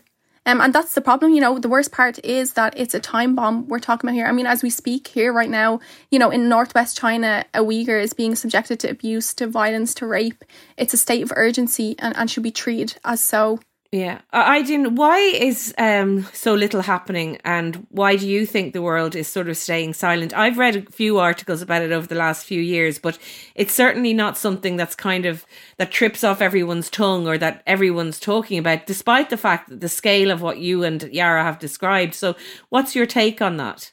[0.51, 1.59] Um, and that's the problem, you know.
[1.59, 4.27] The worst part is that it's a time bomb we're talking about here.
[4.27, 8.01] I mean, as we speak here right now, you know, in northwest China, a Uyghur
[8.01, 10.43] is being subjected to abuse, to violence, to rape.
[10.75, 13.59] It's a state of urgency and, and should be treated as so.
[13.91, 14.95] Yeah, Aydin.
[14.95, 19.49] Why is um, so little happening, and why do you think the world is sort
[19.49, 20.33] of staying silent?
[20.33, 23.19] I've read a few articles about it over the last few years, but
[23.53, 25.45] it's certainly not something that's kind of
[25.77, 29.89] that trips off everyone's tongue or that everyone's talking about, despite the fact that the
[29.89, 32.13] scale of what you and Yara have described.
[32.13, 32.37] So,
[32.69, 33.91] what's your take on that?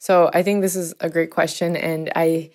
[0.00, 2.50] So, I think this is a great question, and I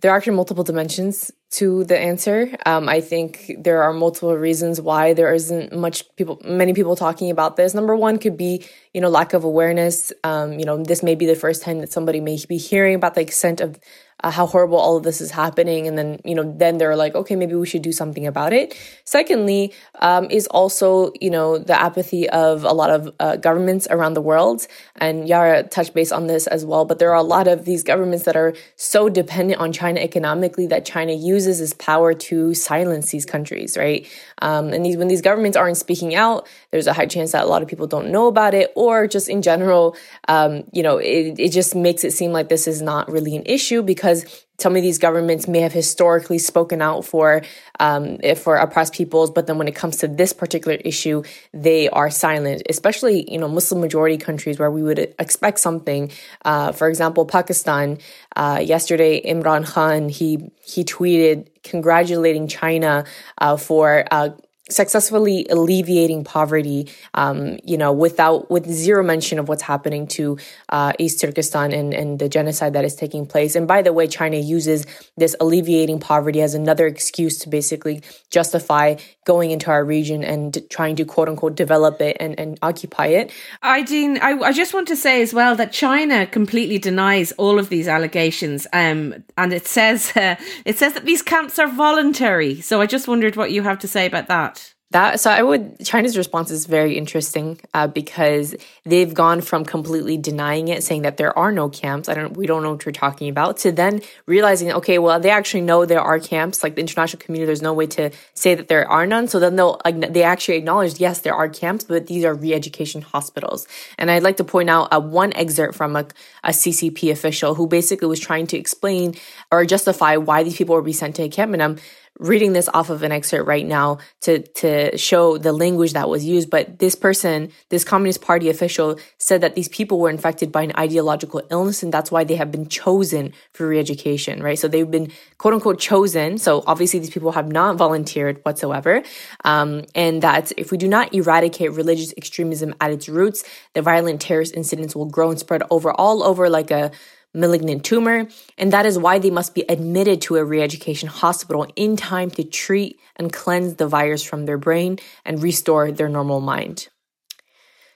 [0.00, 2.56] there are actually multiple dimensions to the answer.
[2.64, 7.30] Um, I think there are multiple reasons why there isn't much people, many people talking
[7.30, 7.74] about this.
[7.74, 10.12] Number one could be, you know, lack of awareness.
[10.24, 13.14] Um, you know, this may be the first time that somebody may be hearing about
[13.14, 13.78] the extent of
[14.22, 15.86] uh, how horrible all of this is happening.
[15.86, 18.76] And then, you know, then they're like, okay, maybe we should do something about it.
[19.04, 24.14] Secondly, um, is also, you know, the apathy of a lot of uh, governments around
[24.14, 24.66] the world.
[24.96, 26.84] And Yara touched base on this as well.
[26.84, 30.66] But there are a lot of these governments that are so dependent on China economically
[30.66, 34.06] that China uses its power to silence these countries, right?
[34.42, 37.46] Um, and these when these governments aren't speaking out, there's a high chance that a
[37.46, 39.96] lot of people don't know about it, or just in general,
[40.28, 43.42] um, you know, it, it just makes it seem like this is not really an
[43.46, 44.09] issue because
[44.58, 47.42] some of these governments may have historically spoken out for
[47.78, 52.10] um, for oppressed peoples, but then when it comes to this particular issue, they are
[52.10, 52.62] silent.
[52.68, 56.10] Especially you know Muslim majority countries where we would expect something.
[56.44, 57.98] Uh, for example, Pakistan.
[58.36, 63.04] Uh, yesterday, Imran Khan he he tweeted congratulating China
[63.38, 64.30] uh, for uh,
[64.70, 70.92] successfully alleviating poverty, um, you know, without with zero mention of what's happening to uh,
[70.98, 73.54] East Turkestan and, and the genocide that is taking place.
[73.54, 78.96] And by the way, China uses this alleviating poverty as another excuse to basically justify
[79.24, 83.30] going into our region and trying to quote unquote develop it and, and occupy it.
[83.62, 87.68] Aydin, I, I just want to say as well that China completely denies all of
[87.68, 92.60] these allegations, um, and it says uh, it says that these camps are voluntary.
[92.60, 94.59] So I just wondered what you have to say about that
[94.90, 100.16] that so i would china's response is very interesting uh, because they've gone from completely
[100.16, 102.92] denying it saying that there are no camps i don't we don't know what you're
[102.92, 106.80] talking about to then realizing okay well they actually know there are camps like the
[106.80, 110.22] international community there's no way to say that there are none so then they'll they
[110.22, 113.66] actually acknowledge yes there are camps but these are re-education hospitals.
[113.98, 116.06] And i'd like to point out uh, one excerpt from a,
[116.42, 119.14] a ccp official who basically was trying to explain
[119.52, 121.78] or justify why these people were be sent to a camp and i'm
[122.20, 126.24] reading this off of an excerpt right now to to show the language that was
[126.24, 130.62] used but this person this communist party official said that these people were infected by
[130.62, 134.58] an ideological illness and that's why they have been chosen for re-education right?
[134.58, 136.38] So they've been quote unquote chosen.
[136.38, 139.02] So obviously these people have not volunteered whatsoever.
[139.44, 144.20] Um, and that if we do not eradicate religious extremism at its roots the violent
[144.20, 146.90] terrorist incidents will grow and spread over all over like a
[147.34, 148.26] malignant tumor,
[148.58, 152.30] and that is why they must be admitted to a re education hospital in time
[152.30, 156.88] to treat and cleanse the virus from their brain and restore their normal mind.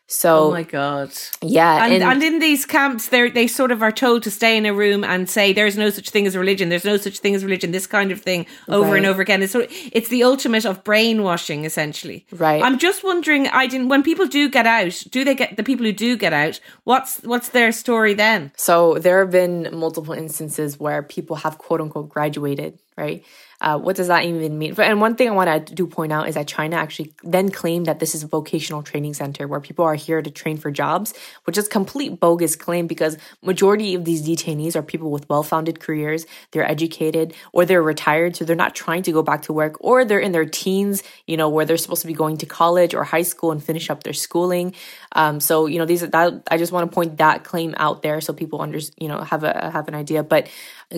[0.04, 3.72] Oh so, oh my god, yeah, and, and, and in these camps, they they sort
[3.72, 6.36] of are told to stay in a room and say, "There's no such thing as
[6.36, 6.68] religion.
[6.68, 8.98] There's no such thing as religion." This kind of thing over right.
[8.98, 9.42] and over again.
[9.42, 12.26] It's sort of, it's the ultimate of brainwashing, essentially.
[12.32, 12.62] Right.
[12.62, 13.88] I'm just wondering, I didn't.
[13.88, 16.60] When people do get out, do they get the people who do get out?
[16.84, 18.52] What's what's their story then?
[18.58, 23.24] So there have been multiple instances where people have quote unquote graduated, right?
[23.60, 24.74] Uh, what does that even mean?
[24.78, 27.86] And one thing I want to do point out is that China actually then claimed
[27.86, 31.14] that this is a vocational training center where people are here to train for jobs,
[31.44, 35.80] which is a complete bogus claim because majority of these detainees are people with well-founded
[35.80, 39.76] careers, they're educated or they're retired, so they're not trying to go back to work,
[39.80, 42.94] or they're in their teens, you know, where they're supposed to be going to college
[42.94, 44.74] or high school and finish up their schooling.
[45.12, 48.20] Um, so you know, these that I just want to point that claim out there
[48.20, 50.22] so people under you know have a have an idea.
[50.22, 50.48] But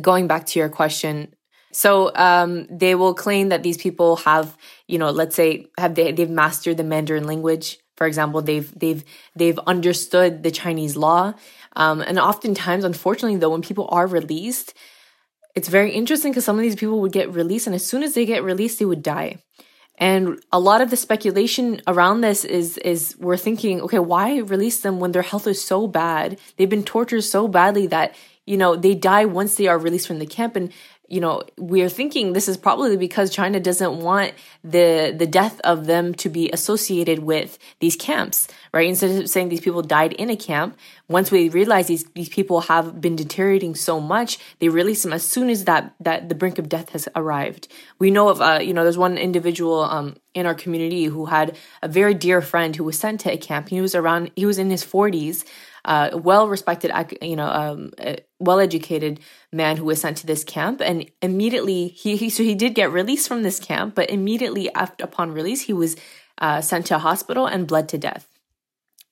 [0.01, 1.35] going back to your question,
[1.77, 4.57] so um, they will claim that these people have,
[4.89, 7.79] you know, let's say have they they've mastered the Mandarin language.
[7.99, 11.35] For example, they've they've they've understood the Chinese law.
[11.75, 14.73] Um, and oftentimes, unfortunately, though, when people are released,
[15.55, 18.15] it's very interesting because some of these people would get released, and as soon as
[18.15, 19.37] they get released, they would die.
[19.99, 24.81] And a lot of the speculation around this is is we're thinking, okay, why release
[24.81, 26.39] them when their health is so bad?
[26.57, 28.15] They've been tortured so badly that
[28.47, 30.73] you know they die once they are released from the camp and
[31.09, 34.33] you know we're thinking this is probably because china doesn't want
[34.64, 38.88] the the death of them to be associated with these camps right?
[38.90, 40.77] Instead of saying these people died in a camp
[41.09, 45.23] once we realize these, these people have been deteriorating so much they release them as
[45.23, 47.69] soon as that that the brink of death has arrived.
[47.99, 51.57] We know of uh, you know there's one individual um, in our community who had
[51.83, 53.71] a very dear friend who was sent to a camp.
[53.71, 55.45] He was around he was in his 40s
[55.87, 57.92] uh, well respected, you know, um,
[58.38, 59.20] well educated
[59.53, 60.83] man who was sent to this camp.
[60.83, 65.05] And immediately he, he, so he did get released from this camp, but immediately after,
[65.05, 65.96] upon release, he was
[66.38, 68.29] uh, sent to a hospital and bled to death.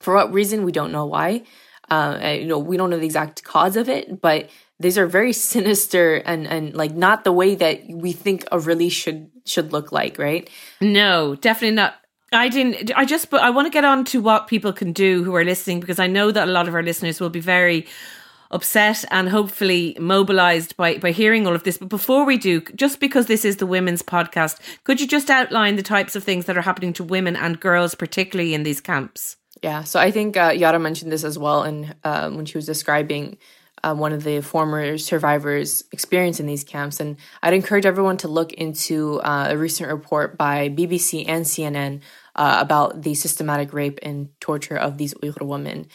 [0.01, 1.45] For what reason, we don't know why.
[1.91, 5.33] Uh, you know, we don't know the exact cause of it, but these are very
[5.53, 9.93] sinister and and like not the way that we think a release should should look
[9.93, 10.51] like, right?
[10.81, 11.95] No, definitely not.
[12.35, 12.93] I didn't.
[12.97, 13.31] I just.
[13.31, 15.99] But I want to get on to what people can do who are listening because
[15.99, 17.87] I know that a lot of our listeners will be very
[18.51, 21.79] upset and hopefully mobilized by by hearing all of this.
[21.79, 25.77] But before we do, just because this is the women's podcast, could you just outline
[25.77, 29.37] the types of things that are happening to women and girls, particularly in these camps?
[29.63, 29.85] Yeah.
[29.85, 33.39] So I think uh, Yara mentioned this as well, and um, when she was describing
[33.85, 37.01] uh, one of the former survivors experience in these camps.
[37.01, 42.01] And I'd encourage everyone to look into uh, a recent report by BBC and CNN
[42.37, 45.87] uh, about the systematic rape and torture of these Uyghur women.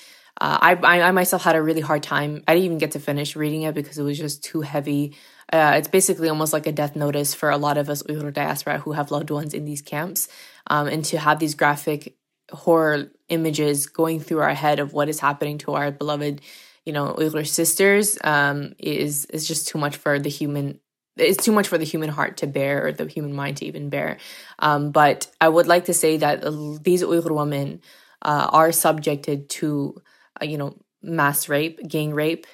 [0.42, 2.44] Uh, I, I, myself had a really hard time.
[2.48, 5.16] I didn't even get to finish reading it because it was just too heavy.
[5.52, 8.80] Uh, it's basically almost like a death notice for a lot of us Uyghur diaspora
[8.80, 10.30] who have loved ones in these camps.
[10.68, 12.16] Um, and to have these graphic
[12.52, 16.42] horror images going through our head of what is happening to our beloved,
[16.86, 20.80] you know, Uyghur sisters um, is is just too much for the human.
[21.20, 23.90] It's too much for the human heart to bear or the human mind to even
[23.90, 24.18] bear.
[24.60, 26.42] Um, but I would like to say that
[26.84, 27.82] these Uyghur women
[28.22, 30.02] uh, are subjected to,
[30.42, 32.48] uh, you know, mass rape, gang rape,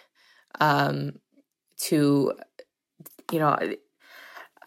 [0.59, 1.19] um,
[1.77, 2.33] to,
[3.31, 3.57] you know,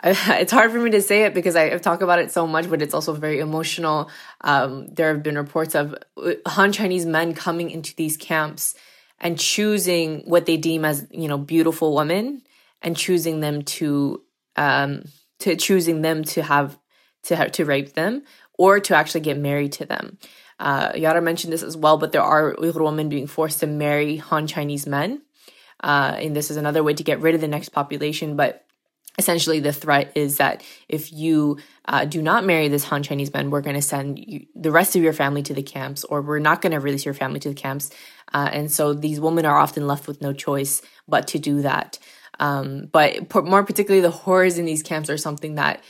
[0.05, 2.82] it's hard for me to say it because I talk about it so much, but
[2.82, 4.11] it's also very emotional.
[4.42, 8.74] Um, there have been reports of uh, Han Chinese men coming into these camps
[9.20, 12.42] and choosing what they deem as you know beautiful women
[12.83, 14.22] and choosing them to
[14.57, 15.05] um,
[15.41, 16.79] to choosing them to have
[17.24, 18.22] to have, to rape them
[18.59, 20.18] or to actually get married to them.
[20.59, 24.16] Uh, Yara mentioned this as well, but there are Uyghur women being forced to marry
[24.16, 25.22] Han Chinese men,
[25.83, 28.64] uh, and this is another way to get rid of the next population, but
[29.18, 33.51] essentially the threat is that if you uh, do not marry this Han Chinese man,
[33.51, 36.39] we're going to send you, the rest of your family to the camps, or we're
[36.39, 37.91] not going to release your family to the camps.
[38.33, 41.99] Uh, and so these women are often left with no choice but to do that.
[42.39, 45.83] Um, but more particularly, the horrors in these camps are something that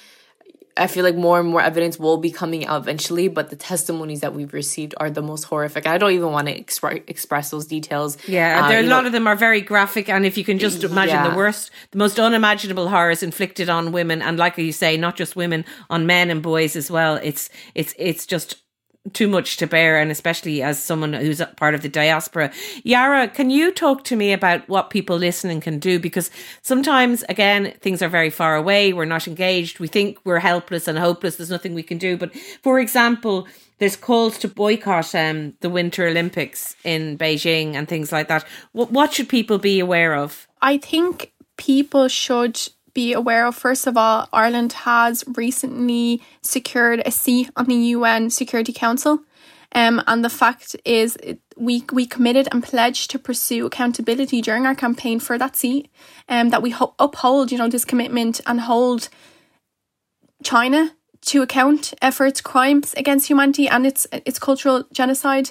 [0.78, 4.20] I feel like more and more evidence will be coming out eventually, but the testimonies
[4.20, 5.86] that we've received are the most horrific.
[5.86, 8.16] I don't even want to exp- express those details.
[8.26, 10.58] Yeah, uh, there, a lot know, of them are very graphic, and if you can
[10.58, 11.30] just imagine yeah.
[11.30, 15.34] the worst, the most unimaginable horrors inflicted on women, and like you say, not just
[15.34, 17.16] women, on men and boys as well.
[17.16, 18.62] It's it's it's just
[19.10, 22.52] too much to bear, and especially as someone who's part of the diaspora.
[22.84, 25.98] Yara, can you talk to me about what people listening can do?
[25.98, 26.30] Because
[26.62, 28.92] sometimes, again, things are very far away.
[28.92, 29.80] We're not engaged.
[29.80, 31.36] We think we're helpless and hopeless.
[31.36, 32.16] There's nothing we can do.
[32.16, 33.46] But for example,
[33.78, 38.44] there's calls to boycott um, the Winter Olympics in Beijing and things like that.
[38.72, 40.48] What, what should people be aware of?
[40.60, 42.60] I think people should
[42.98, 43.54] be aware of.
[43.54, 49.20] First of all, Ireland has recently secured a seat on the UN Security Council.
[49.72, 51.16] Um, and the fact is,
[51.56, 55.84] we we committed and pledged to pursue accountability during our campaign for that seat.
[56.28, 59.08] Um, that we ho- uphold, you know, this commitment and hold
[60.42, 60.80] China
[61.30, 65.50] to account for its crimes against humanity and its its cultural genocide.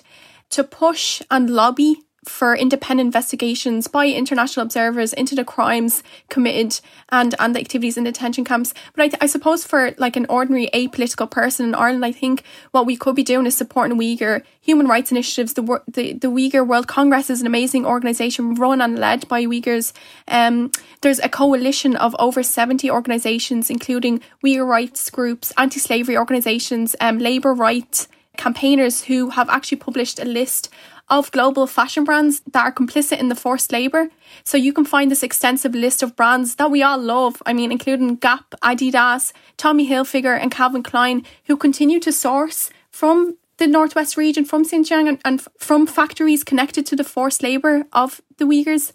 [0.55, 1.91] To push and lobby
[2.27, 8.03] for independent investigations by international observers into the crimes committed and and the activities in
[8.03, 8.73] detention camps.
[8.95, 12.43] But I, th- I suppose for like an ordinary apolitical person in Ireland, I think
[12.71, 15.53] what we could be doing is supporting Uyghur human rights initiatives.
[15.53, 19.93] The the, the Uyghur World Congress is an amazing organisation run and led by Uyghurs.
[20.27, 20.71] Um,
[21.01, 27.53] there's a coalition of over seventy organisations, including Uyghur rights groups, anti-slavery organisations, um, labour
[27.53, 28.07] rights
[28.37, 30.69] campaigners who have actually published a list
[31.09, 34.09] of global fashion brands that are complicit in the forced labour.
[34.43, 37.41] So you can find this extensive list of brands that we all love.
[37.45, 43.37] I mean, including Gap, Adidas, Tommy Hilfiger, and Calvin Klein, who continue to source from
[43.57, 48.21] the Northwest region, from Xinjiang, and, and from factories connected to the forced labour of
[48.37, 48.91] the Uyghurs.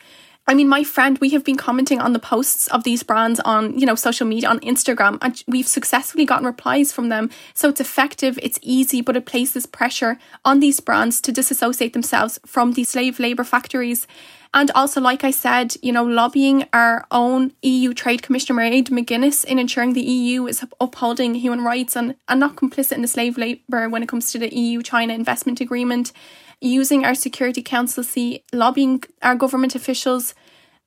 [0.47, 3.79] I mean, my friend, we have been commenting on the posts of these brands on,
[3.79, 7.31] you know, social media, on Instagram, and we've successfully gotten replies from them.
[7.55, 12.41] So it's effective, it's easy, but it places pressure on these brands to disassociate themselves
[12.45, 14.09] from these slave labour factories.
[14.53, 19.45] And also, like I said, you know, lobbying our own EU Trade Commissioner Mairead McGuinness
[19.45, 23.39] in ensuring the EU is upholding human rights and, and not complicit in the slave
[23.39, 26.13] labour when it comes to the EU China investment agreement
[26.63, 30.35] using our Security Council seat, lobbying our government officials.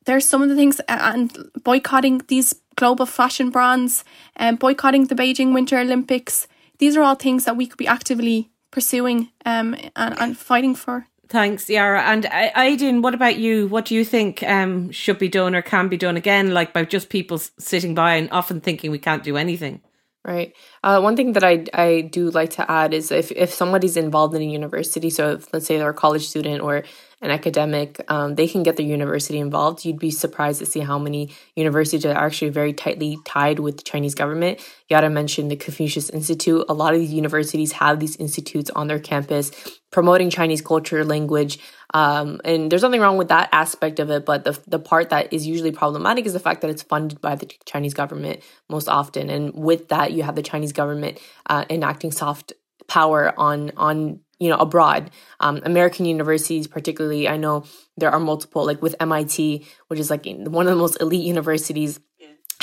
[0.05, 4.03] There's some of the things, and boycotting these global fashion brands,
[4.35, 6.47] and boycotting the Beijing Winter Olympics.
[6.77, 11.07] These are all things that we could be actively pursuing um, and, and fighting for.
[11.27, 12.03] Thanks, Yara.
[12.03, 13.67] And uh, Aydin, what about you?
[13.67, 16.85] What do you think um, should be done or can be done again, like by
[16.85, 19.81] just people sitting by and often thinking we can't do anything?
[20.25, 20.55] Right.
[20.83, 24.33] Uh, one thing that I, I do like to add is if, if somebody's involved
[24.33, 26.83] in a university, so if, let's say they're a college student or
[27.25, 29.83] an academic, um, they can get their university involved.
[29.83, 33.83] You'd be surprised to see how many universities are actually very tightly tied with the
[33.83, 34.59] Chinese government.
[34.89, 36.63] Yara mentioned the Confucius Institute.
[36.69, 39.51] A lot of these universities have these institutes on their campus
[39.91, 41.57] promoting Chinese culture, language,
[41.93, 44.25] um, and there's nothing wrong with that aspect of it.
[44.25, 47.35] But the the part that is usually problematic is the fact that it's funded by
[47.35, 51.19] the Chinese government most often, and with that, you have the Chinese government
[51.49, 52.53] uh, enacting soft
[52.87, 55.09] power on on you know abroad
[55.39, 57.63] um, american universities particularly i know
[57.97, 61.99] there are multiple like with mit which is like one of the most elite universities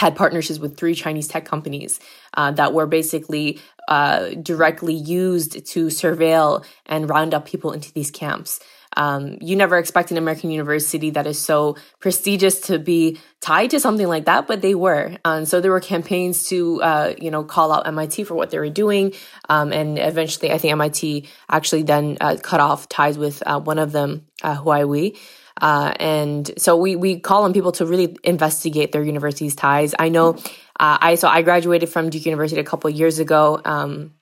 [0.02, 2.00] had partnerships with three Chinese tech companies
[2.34, 8.10] uh, that were basically uh, directly used to surveil and round up people into these
[8.10, 8.58] camps.
[8.97, 13.80] Um, you never expect an American university that is so prestigious to be tied to
[13.80, 15.16] something like that, but they were.
[15.24, 18.59] And so there were campaigns to, uh, you know, call out MIT for what they
[18.59, 19.14] were doing.
[19.49, 23.78] Um, and eventually, I think MIT actually then uh, cut off ties with uh, one
[23.78, 25.16] of them, uh, Huawei.
[25.61, 29.95] Uh, and so we we call on people to really investigate their university's ties.
[29.99, 30.34] I know
[30.80, 33.61] uh, I so I graduated from Duke University a couple years ago.
[33.64, 34.14] Um,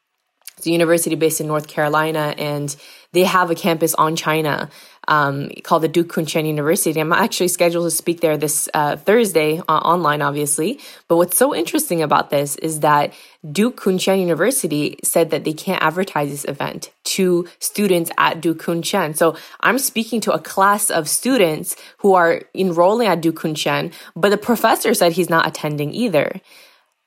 [0.61, 2.76] it's a university based in North Carolina, and
[3.12, 4.68] they have a campus on China
[5.08, 7.00] um, called the Duke Kunshan University.
[7.00, 10.78] I'm actually scheduled to speak there this uh, Thursday uh, online, obviously.
[11.08, 13.14] But what's so interesting about this is that
[13.50, 19.16] Duke Kunshan University said that they can't advertise this event to students at Duke Kunshan.
[19.16, 24.28] So I'm speaking to a class of students who are enrolling at Duke Kunshan, but
[24.28, 26.38] the professor said he's not attending either.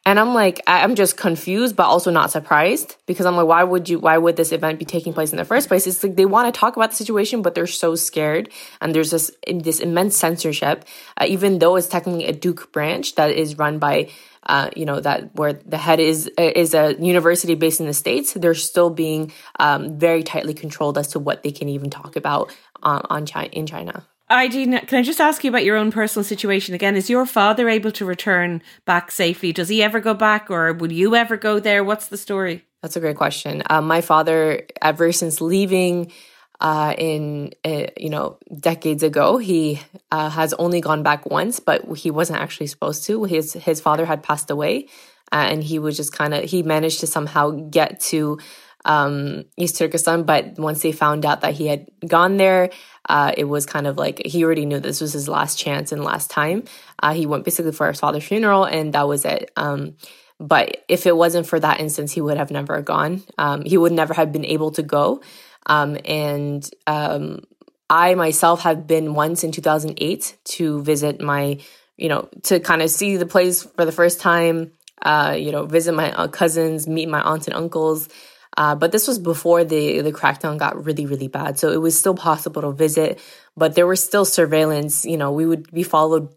[0.05, 3.87] And I'm like, I'm just confused, but also not surprised because I'm like, why would
[3.87, 5.87] you, why would this event be taking place in the first place?
[5.87, 8.49] It's like they want to talk about the situation, but they're so scared.
[8.81, 10.83] And there's this, this immense censorship,
[11.15, 14.09] uh, even though it's technically a Duke branch that is run by,
[14.45, 18.33] uh, you know, that where the head is, is a university based in the States.
[18.33, 22.53] They're still being, um, very tightly controlled as to what they can even talk about
[22.81, 24.05] on, on China, in China.
[24.33, 26.95] Aydin, can I just ask you about your own personal situation again?
[26.95, 29.53] Is your father able to return back safely?
[29.53, 31.83] Does he ever go back, or will you ever go there?
[31.83, 32.65] What's the story?
[32.81, 33.61] That's a great question.
[33.69, 36.11] Um, my father, ever since leaving
[36.59, 39.79] uh, in uh, you know decades ago, he
[40.11, 43.25] uh, has only gone back once, but he wasn't actually supposed to.
[43.25, 44.87] His his father had passed away,
[45.31, 48.39] uh, and he was just kind of he managed to somehow get to
[48.85, 50.23] um, East Turkestan.
[50.23, 52.69] But once they found out that he had gone there,
[53.07, 56.03] uh, it was kind of like he already knew this was his last chance and
[56.03, 56.63] last time.
[56.99, 59.51] Uh, he went basically for his father's funeral, and that was it.
[59.55, 59.95] Um,
[60.39, 63.23] but if it wasn't for that instance, he would have never gone.
[63.37, 65.21] Um, he would never have been able to go.
[65.65, 67.43] Um, and um,
[67.89, 71.59] I myself have been once in 2008 to visit my,
[71.97, 74.71] you know, to kind of see the place for the first time.
[75.01, 78.07] Uh, you know, visit my uh, cousins, meet my aunts and uncles.
[78.55, 81.97] Uh, but this was before the the crackdown got really really bad, so it was
[81.97, 83.19] still possible to visit,
[83.57, 85.05] but there was still surveillance.
[85.05, 86.29] You know, we would be followed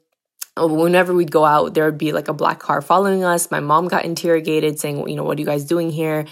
[0.57, 1.75] whenever we'd go out.
[1.75, 3.51] There would be like a black car following us.
[3.51, 6.27] My mom got interrogated, saying, you know, what are you guys doing here?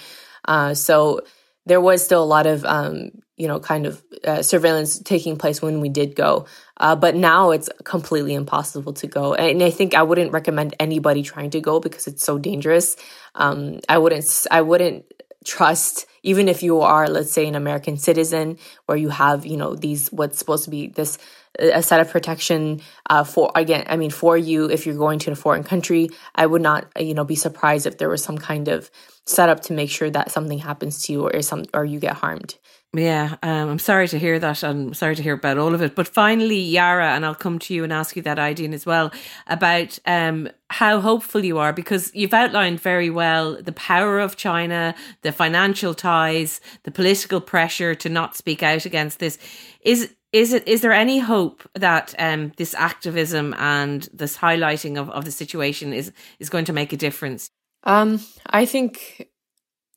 [0.47, 1.21] Uh, so
[1.67, 5.61] there was still a lot of um, you know kind of uh, surveillance taking place
[5.61, 6.47] when we did go
[6.79, 11.23] uh, but now it's completely impossible to go and i think i wouldn't recommend anybody
[11.23, 12.97] trying to go because it's so dangerous
[13.35, 15.05] um, i wouldn't i wouldn't
[15.45, 19.75] trust even if you are let's say an american citizen where you have you know
[19.75, 21.19] these what's supposed to be this
[21.59, 22.81] a set of protection
[23.11, 26.45] uh, for again i mean for you if you're going to a foreign country i
[26.45, 28.91] would not you know be surprised if there was some kind of
[29.27, 32.57] setup to make sure that something happens to you or some or you get harmed
[32.97, 34.63] yeah, um, I'm sorry to hear that.
[34.63, 35.95] I'm sorry to hear about all of it.
[35.95, 39.13] But finally, Yara, and I'll come to you and ask you that idea as well
[39.47, 44.95] about um, how hopeful you are because you've outlined very well the power of China,
[45.23, 49.39] the financial ties, the political pressure to not speak out against this.
[49.81, 55.11] Is is it is there any hope that um, this activism and this highlighting of,
[55.11, 57.51] of the situation is is going to make a difference?
[57.85, 59.29] Um, I think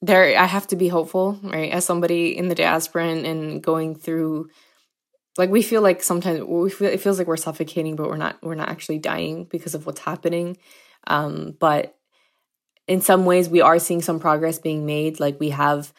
[0.02, 1.72] there I have to be hopeful, right?
[1.72, 4.50] As somebody in the diaspora and, and going through
[5.38, 8.38] like we feel like sometimes we feel it feels like we're suffocating, but we're not
[8.42, 10.58] we're not actually dying because of what's happening.
[11.06, 11.96] Um, but
[12.88, 15.20] in some ways we are seeing some progress being made.
[15.20, 15.94] Like we have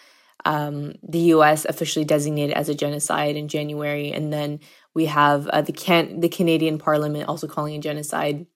[0.45, 4.61] um, the US officially designated as a genocide in January, and then
[4.95, 8.47] we have uh, the can the Canadian Parliament also calling a genocide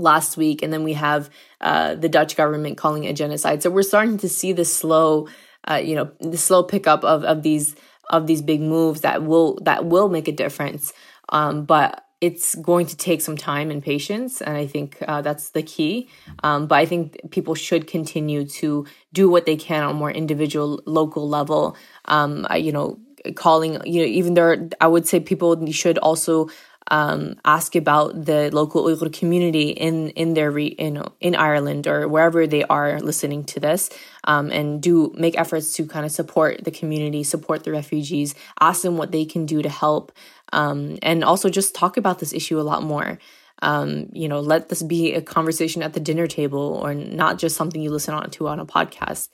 [0.00, 1.30] last week, and then we have
[1.60, 3.62] uh, the Dutch government calling it genocide.
[3.62, 5.28] So we're starting to see the slow,
[5.68, 7.76] uh, you know, the slow pickup of of these
[8.10, 10.92] of these big moves that will that will make a difference.
[11.28, 15.50] Um, but it's going to take some time and patience, and I think uh, that's
[15.50, 16.08] the key.
[16.42, 20.10] Um, but I think people should continue to do what they can on a more
[20.10, 21.76] individual, local level.
[22.04, 22.98] Um, you know,
[23.34, 26.48] calling you know even there, I would say people should also
[26.88, 32.08] um, ask about the local Uyghur community in in their re, in in Ireland or
[32.08, 33.90] wherever they are listening to this,
[34.24, 38.82] um, and do make efforts to kind of support the community, support the refugees, ask
[38.82, 40.12] them what they can do to help,
[40.52, 43.18] um, and also just talk about this issue a lot more.
[43.62, 47.56] Um, you know, let this be a conversation at the dinner table or not just
[47.56, 49.28] something you listen on to on a podcast.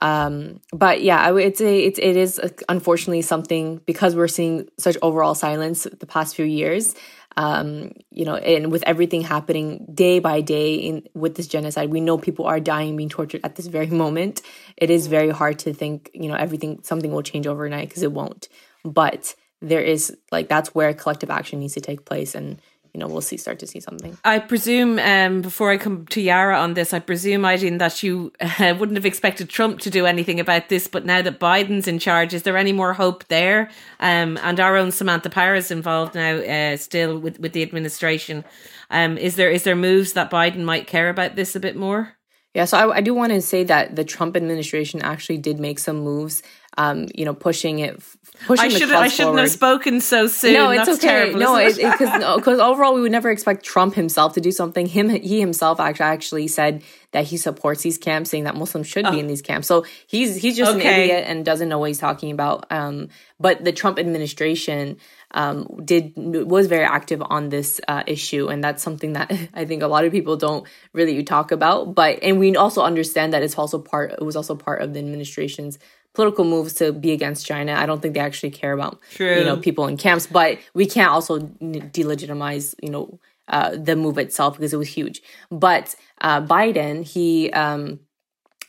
[0.00, 4.68] Um, but yeah, I would say it's it is uh, unfortunately something because we're seeing
[4.78, 6.94] such overall silence the past few years.
[7.38, 12.00] Um, you know, and with everything happening day by day in with this genocide, we
[12.00, 14.40] know people are dying, being tortured at this very moment.
[14.76, 18.12] It is very hard to think, you know, everything something will change overnight because it
[18.12, 18.48] won't.
[18.84, 22.60] But there is like that's where collective action needs to take place and
[22.96, 24.16] you know we'll see start to see something.
[24.24, 28.32] I presume um, before I come to Yara on this, I presume Aydin that you
[28.40, 31.98] uh, wouldn't have expected Trump to do anything about this, but now that Biden's in
[31.98, 33.68] charge, is there any more hope there?
[34.00, 38.46] Um, and our own Samantha Power is involved now, uh, still with with the administration.
[38.88, 42.16] Um, is there is there moves that Biden might care about this a bit more?
[42.54, 45.78] Yeah, so I, I do want to say that the Trump administration actually did make
[45.78, 46.42] some moves,
[46.78, 48.02] um, you know, pushing it
[48.48, 49.40] I should I shouldn't forward.
[49.40, 50.54] have spoken so soon.
[50.54, 51.08] No, it's That's okay.
[51.08, 54.86] Terrible, no, because because overall we would never expect Trump himself to do something.
[54.86, 56.82] Him he himself actually actually said
[57.12, 59.10] that he supports these camps, saying that Muslims should oh.
[59.10, 59.66] be in these camps.
[59.66, 60.94] So he's he's just okay.
[60.94, 62.66] an idiot and doesn't know what he's talking about.
[62.70, 63.08] Um,
[63.38, 64.98] but the Trump administration
[65.32, 69.82] um, did was very active on this uh, issue, and that's something that I think
[69.82, 71.94] a lot of people don't really talk about.
[71.94, 74.98] But and we also understand that it's also part it was also part of the
[74.98, 75.78] administration's
[76.16, 77.74] political moves to be against China.
[77.74, 79.38] I don't think they actually care about True.
[79.38, 84.16] you know people in camps, but we can't also delegitimize you know uh, the move
[84.16, 85.22] itself because it was huge.
[85.50, 88.00] But uh, Biden, he um,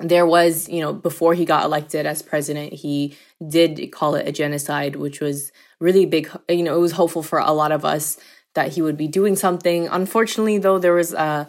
[0.02, 3.16] there was you know before he got elected as president, he
[3.48, 6.30] did call it a genocide, which was really big.
[6.50, 8.18] You know, it was hopeful for a lot of us
[8.56, 9.88] that he would be doing something.
[9.88, 11.48] Unfortunately, though, there was a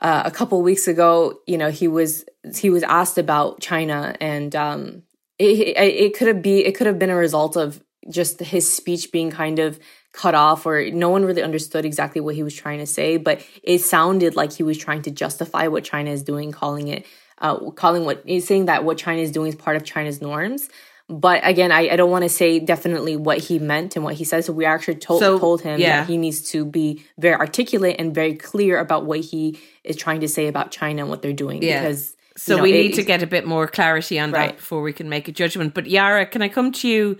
[0.00, 2.24] uh, a couple weeks ago, you know, he was
[2.56, 5.02] he was asked about China, and um,
[5.40, 9.12] it, it could have be it could have been a result of just his speech
[9.12, 9.78] being kind of
[10.12, 13.44] cut off or no one really understood exactly what he was trying to say but
[13.62, 17.06] it sounded like he was trying to justify what china is doing calling it
[17.38, 20.68] uh, calling what he's saying that what china is doing is part of china's norms
[21.08, 24.24] but again i, I don't want to say definitely what he meant and what he
[24.24, 26.00] said so we actually told, so, told him yeah.
[26.00, 30.20] that he needs to be very articulate and very clear about what he is trying
[30.20, 31.82] to say about china and what they're doing yeah.
[31.82, 34.48] because so you know, we need to get a bit more clarity on right.
[34.48, 35.74] that before we can make a judgment.
[35.74, 37.18] But Yara, can I come to you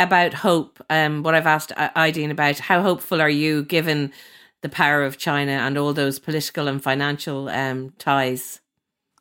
[0.00, 0.84] about hope?
[0.90, 4.12] Um, what I've asked Aydin about, how hopeful are you given
[4.62, 8.60] the power of China and all those political and financial um, ties?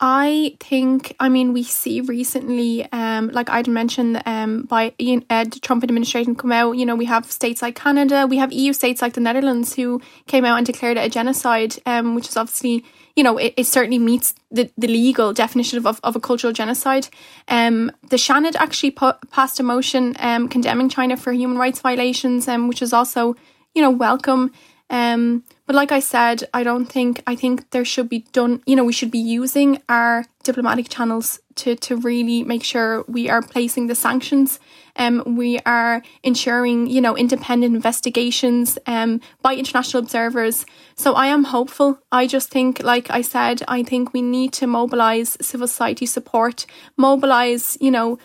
[0.01, 5.59] I think, I mean, we see recently, um, like I'd mentioned, um, Biden, uh, the
[5.59, 9.03] Trump administration come out, you know, we have states like Canada, we have EU states
[9.03, 12.83] like the Netherlands who came out and declared it a genocide, um, which is obviously,
[13.15, 17.07] you know, it, it certainly meets the, the legal definition of, of a cultural genocide.
[17.47, 22.67] Um, the Seanad actually passed a motion um, condemning China for human rights violations, um,
[22.67, 23.35] which is also,
[23.73, 24.51] you know, welcome.
[24.89, 28.61] Um, but like I said, I don't think I think there should be done.
[28.67, 33.29] You know, we should be using our diplomatic channels to to really make sure we
[33.29, 34.59] are placing the sanctions.
[34.95, 40.65] Um, we are ensuring you know independent investigations um by international observers.
[40.95, 41.97] So I am hopeful.
[42.11, 46.67] I just think, like I said, I think we need to mobilize civil society support,
[46.95, 48.19] mobilize you know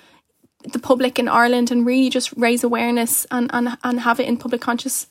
[0.75, 4.37] the public in Ireland, and really just raise awareness and and and have it in
[4.37, 5.07] public conscious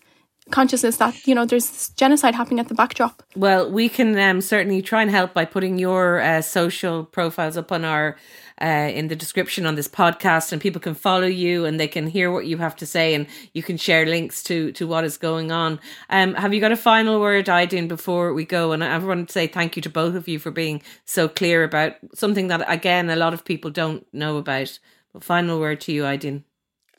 [0.52, 3.24] consciousness that you know there's genocide happening at the backdrop.
[3.36, 7.72] Well, we can um, certainly try and help by putting your uh, social profiles up
[7.72, 8.16] on our
[8.62, 12.08] uh, in the description on this podcast, and people can follow you and they can
[12.08, 15.18] hear what you have to say, and you can share links to to what is
[15.18, 15.80] going on.
[16.10, 18.72] Um, have you got a final word, Aydin, before we go?
[18.72, 21.64] And I want to say thank you to both of you for being so clear
[21.64, 24.80] about something that again a lot of people don't know about.
[25.14, 26.44] But final word to you, Aydin.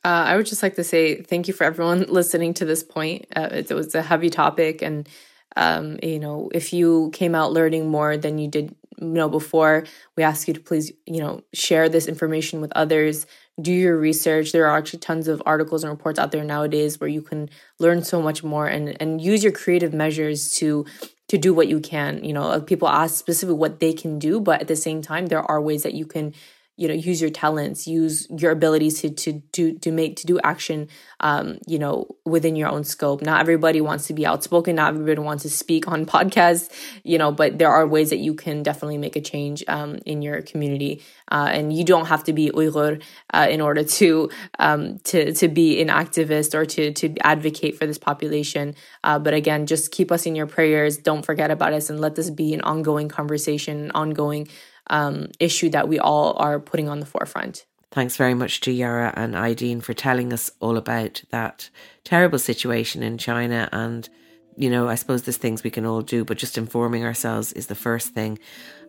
[0.03, 3.27] Uh, I would just like to say thank you for everyone listening to this point.
[3.37, 5.09] Uh, it, it, was a heavy topic, and
[5.57, 9.85] um, you know, if you came out learning more than you did you know before,
[10.17, 13.27] we ask you to please you know share this information with others.
[13.61, 14.53] Do your research.
[14.53, 18.03] There are actually tons of articles and reports out there nowadays where you can learn
[18.03, 20.87] so much more and and use your creative measures to
[21.29, 22.25] to do what you can.
[22.25, 25.43] You know, people ask specifically what they can do, but at the same time, there
[25.43, 26.33] are ways that you can
[26.81, 30.41] you know use your talents use your abilities to to do to make to do
[30.43, 30.89] action
[31.21, 33.21] um you know within your own scope.
[33.23, 34.77] Not everybody wants to be outspoken.
[34.77, 36.73] Not everybody wants to speak on podcasts
[37.05, 40.23] you know but there are ways that you can definitely make a change um in
[40.23, 41.03] your community.
[41.31, 43.03] Uh, and you don't have to be Uyghur
[43.33, 47.87] uh, in order to um to to be an activist or to to advocate for
[47.87, 48.75] this population.
[49.05, 50.97] Uh, but again just keep us in your prayers.
[50.97, 54.49] Don't forget about us and let this be an ongoing conversation ongoing
[54.91, 57.65] um, issue that we all are putting on the forefront.
[57.91, 61.71] Thanks very much to Yara and Aydin for telling us all about that
[62.05, 64.09] terrible situation in China and
[64.57, 67.69] you know, I suppose there's things we can all do, but just informing ourselves is
[67.69, 68.39] the first thing.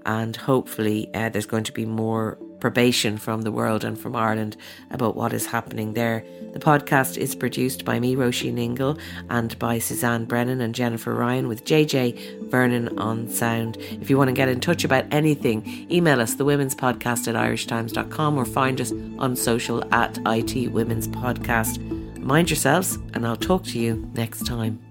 [0.06, 4.56] And hopefully, uh, there's going to be more probation from the world and from Ireland
[4.92, 6.24] about what is happening there.
[6.54, 8.98] The podcast is produced by me, Roisin Ingle,
[9.30, 13.78] and by Suzanne Brennan and Jennifer Ryan with JJ Vernon on sound.
[13.78, 17.36] If you want to get in touch about anything, email us, the women's podcast at
[17.36, 21.80] irishtimes.com or find us on social at IT Women's Podcast.
[22.20, 24.91] Mind yourselves, and I'll talk to you next time.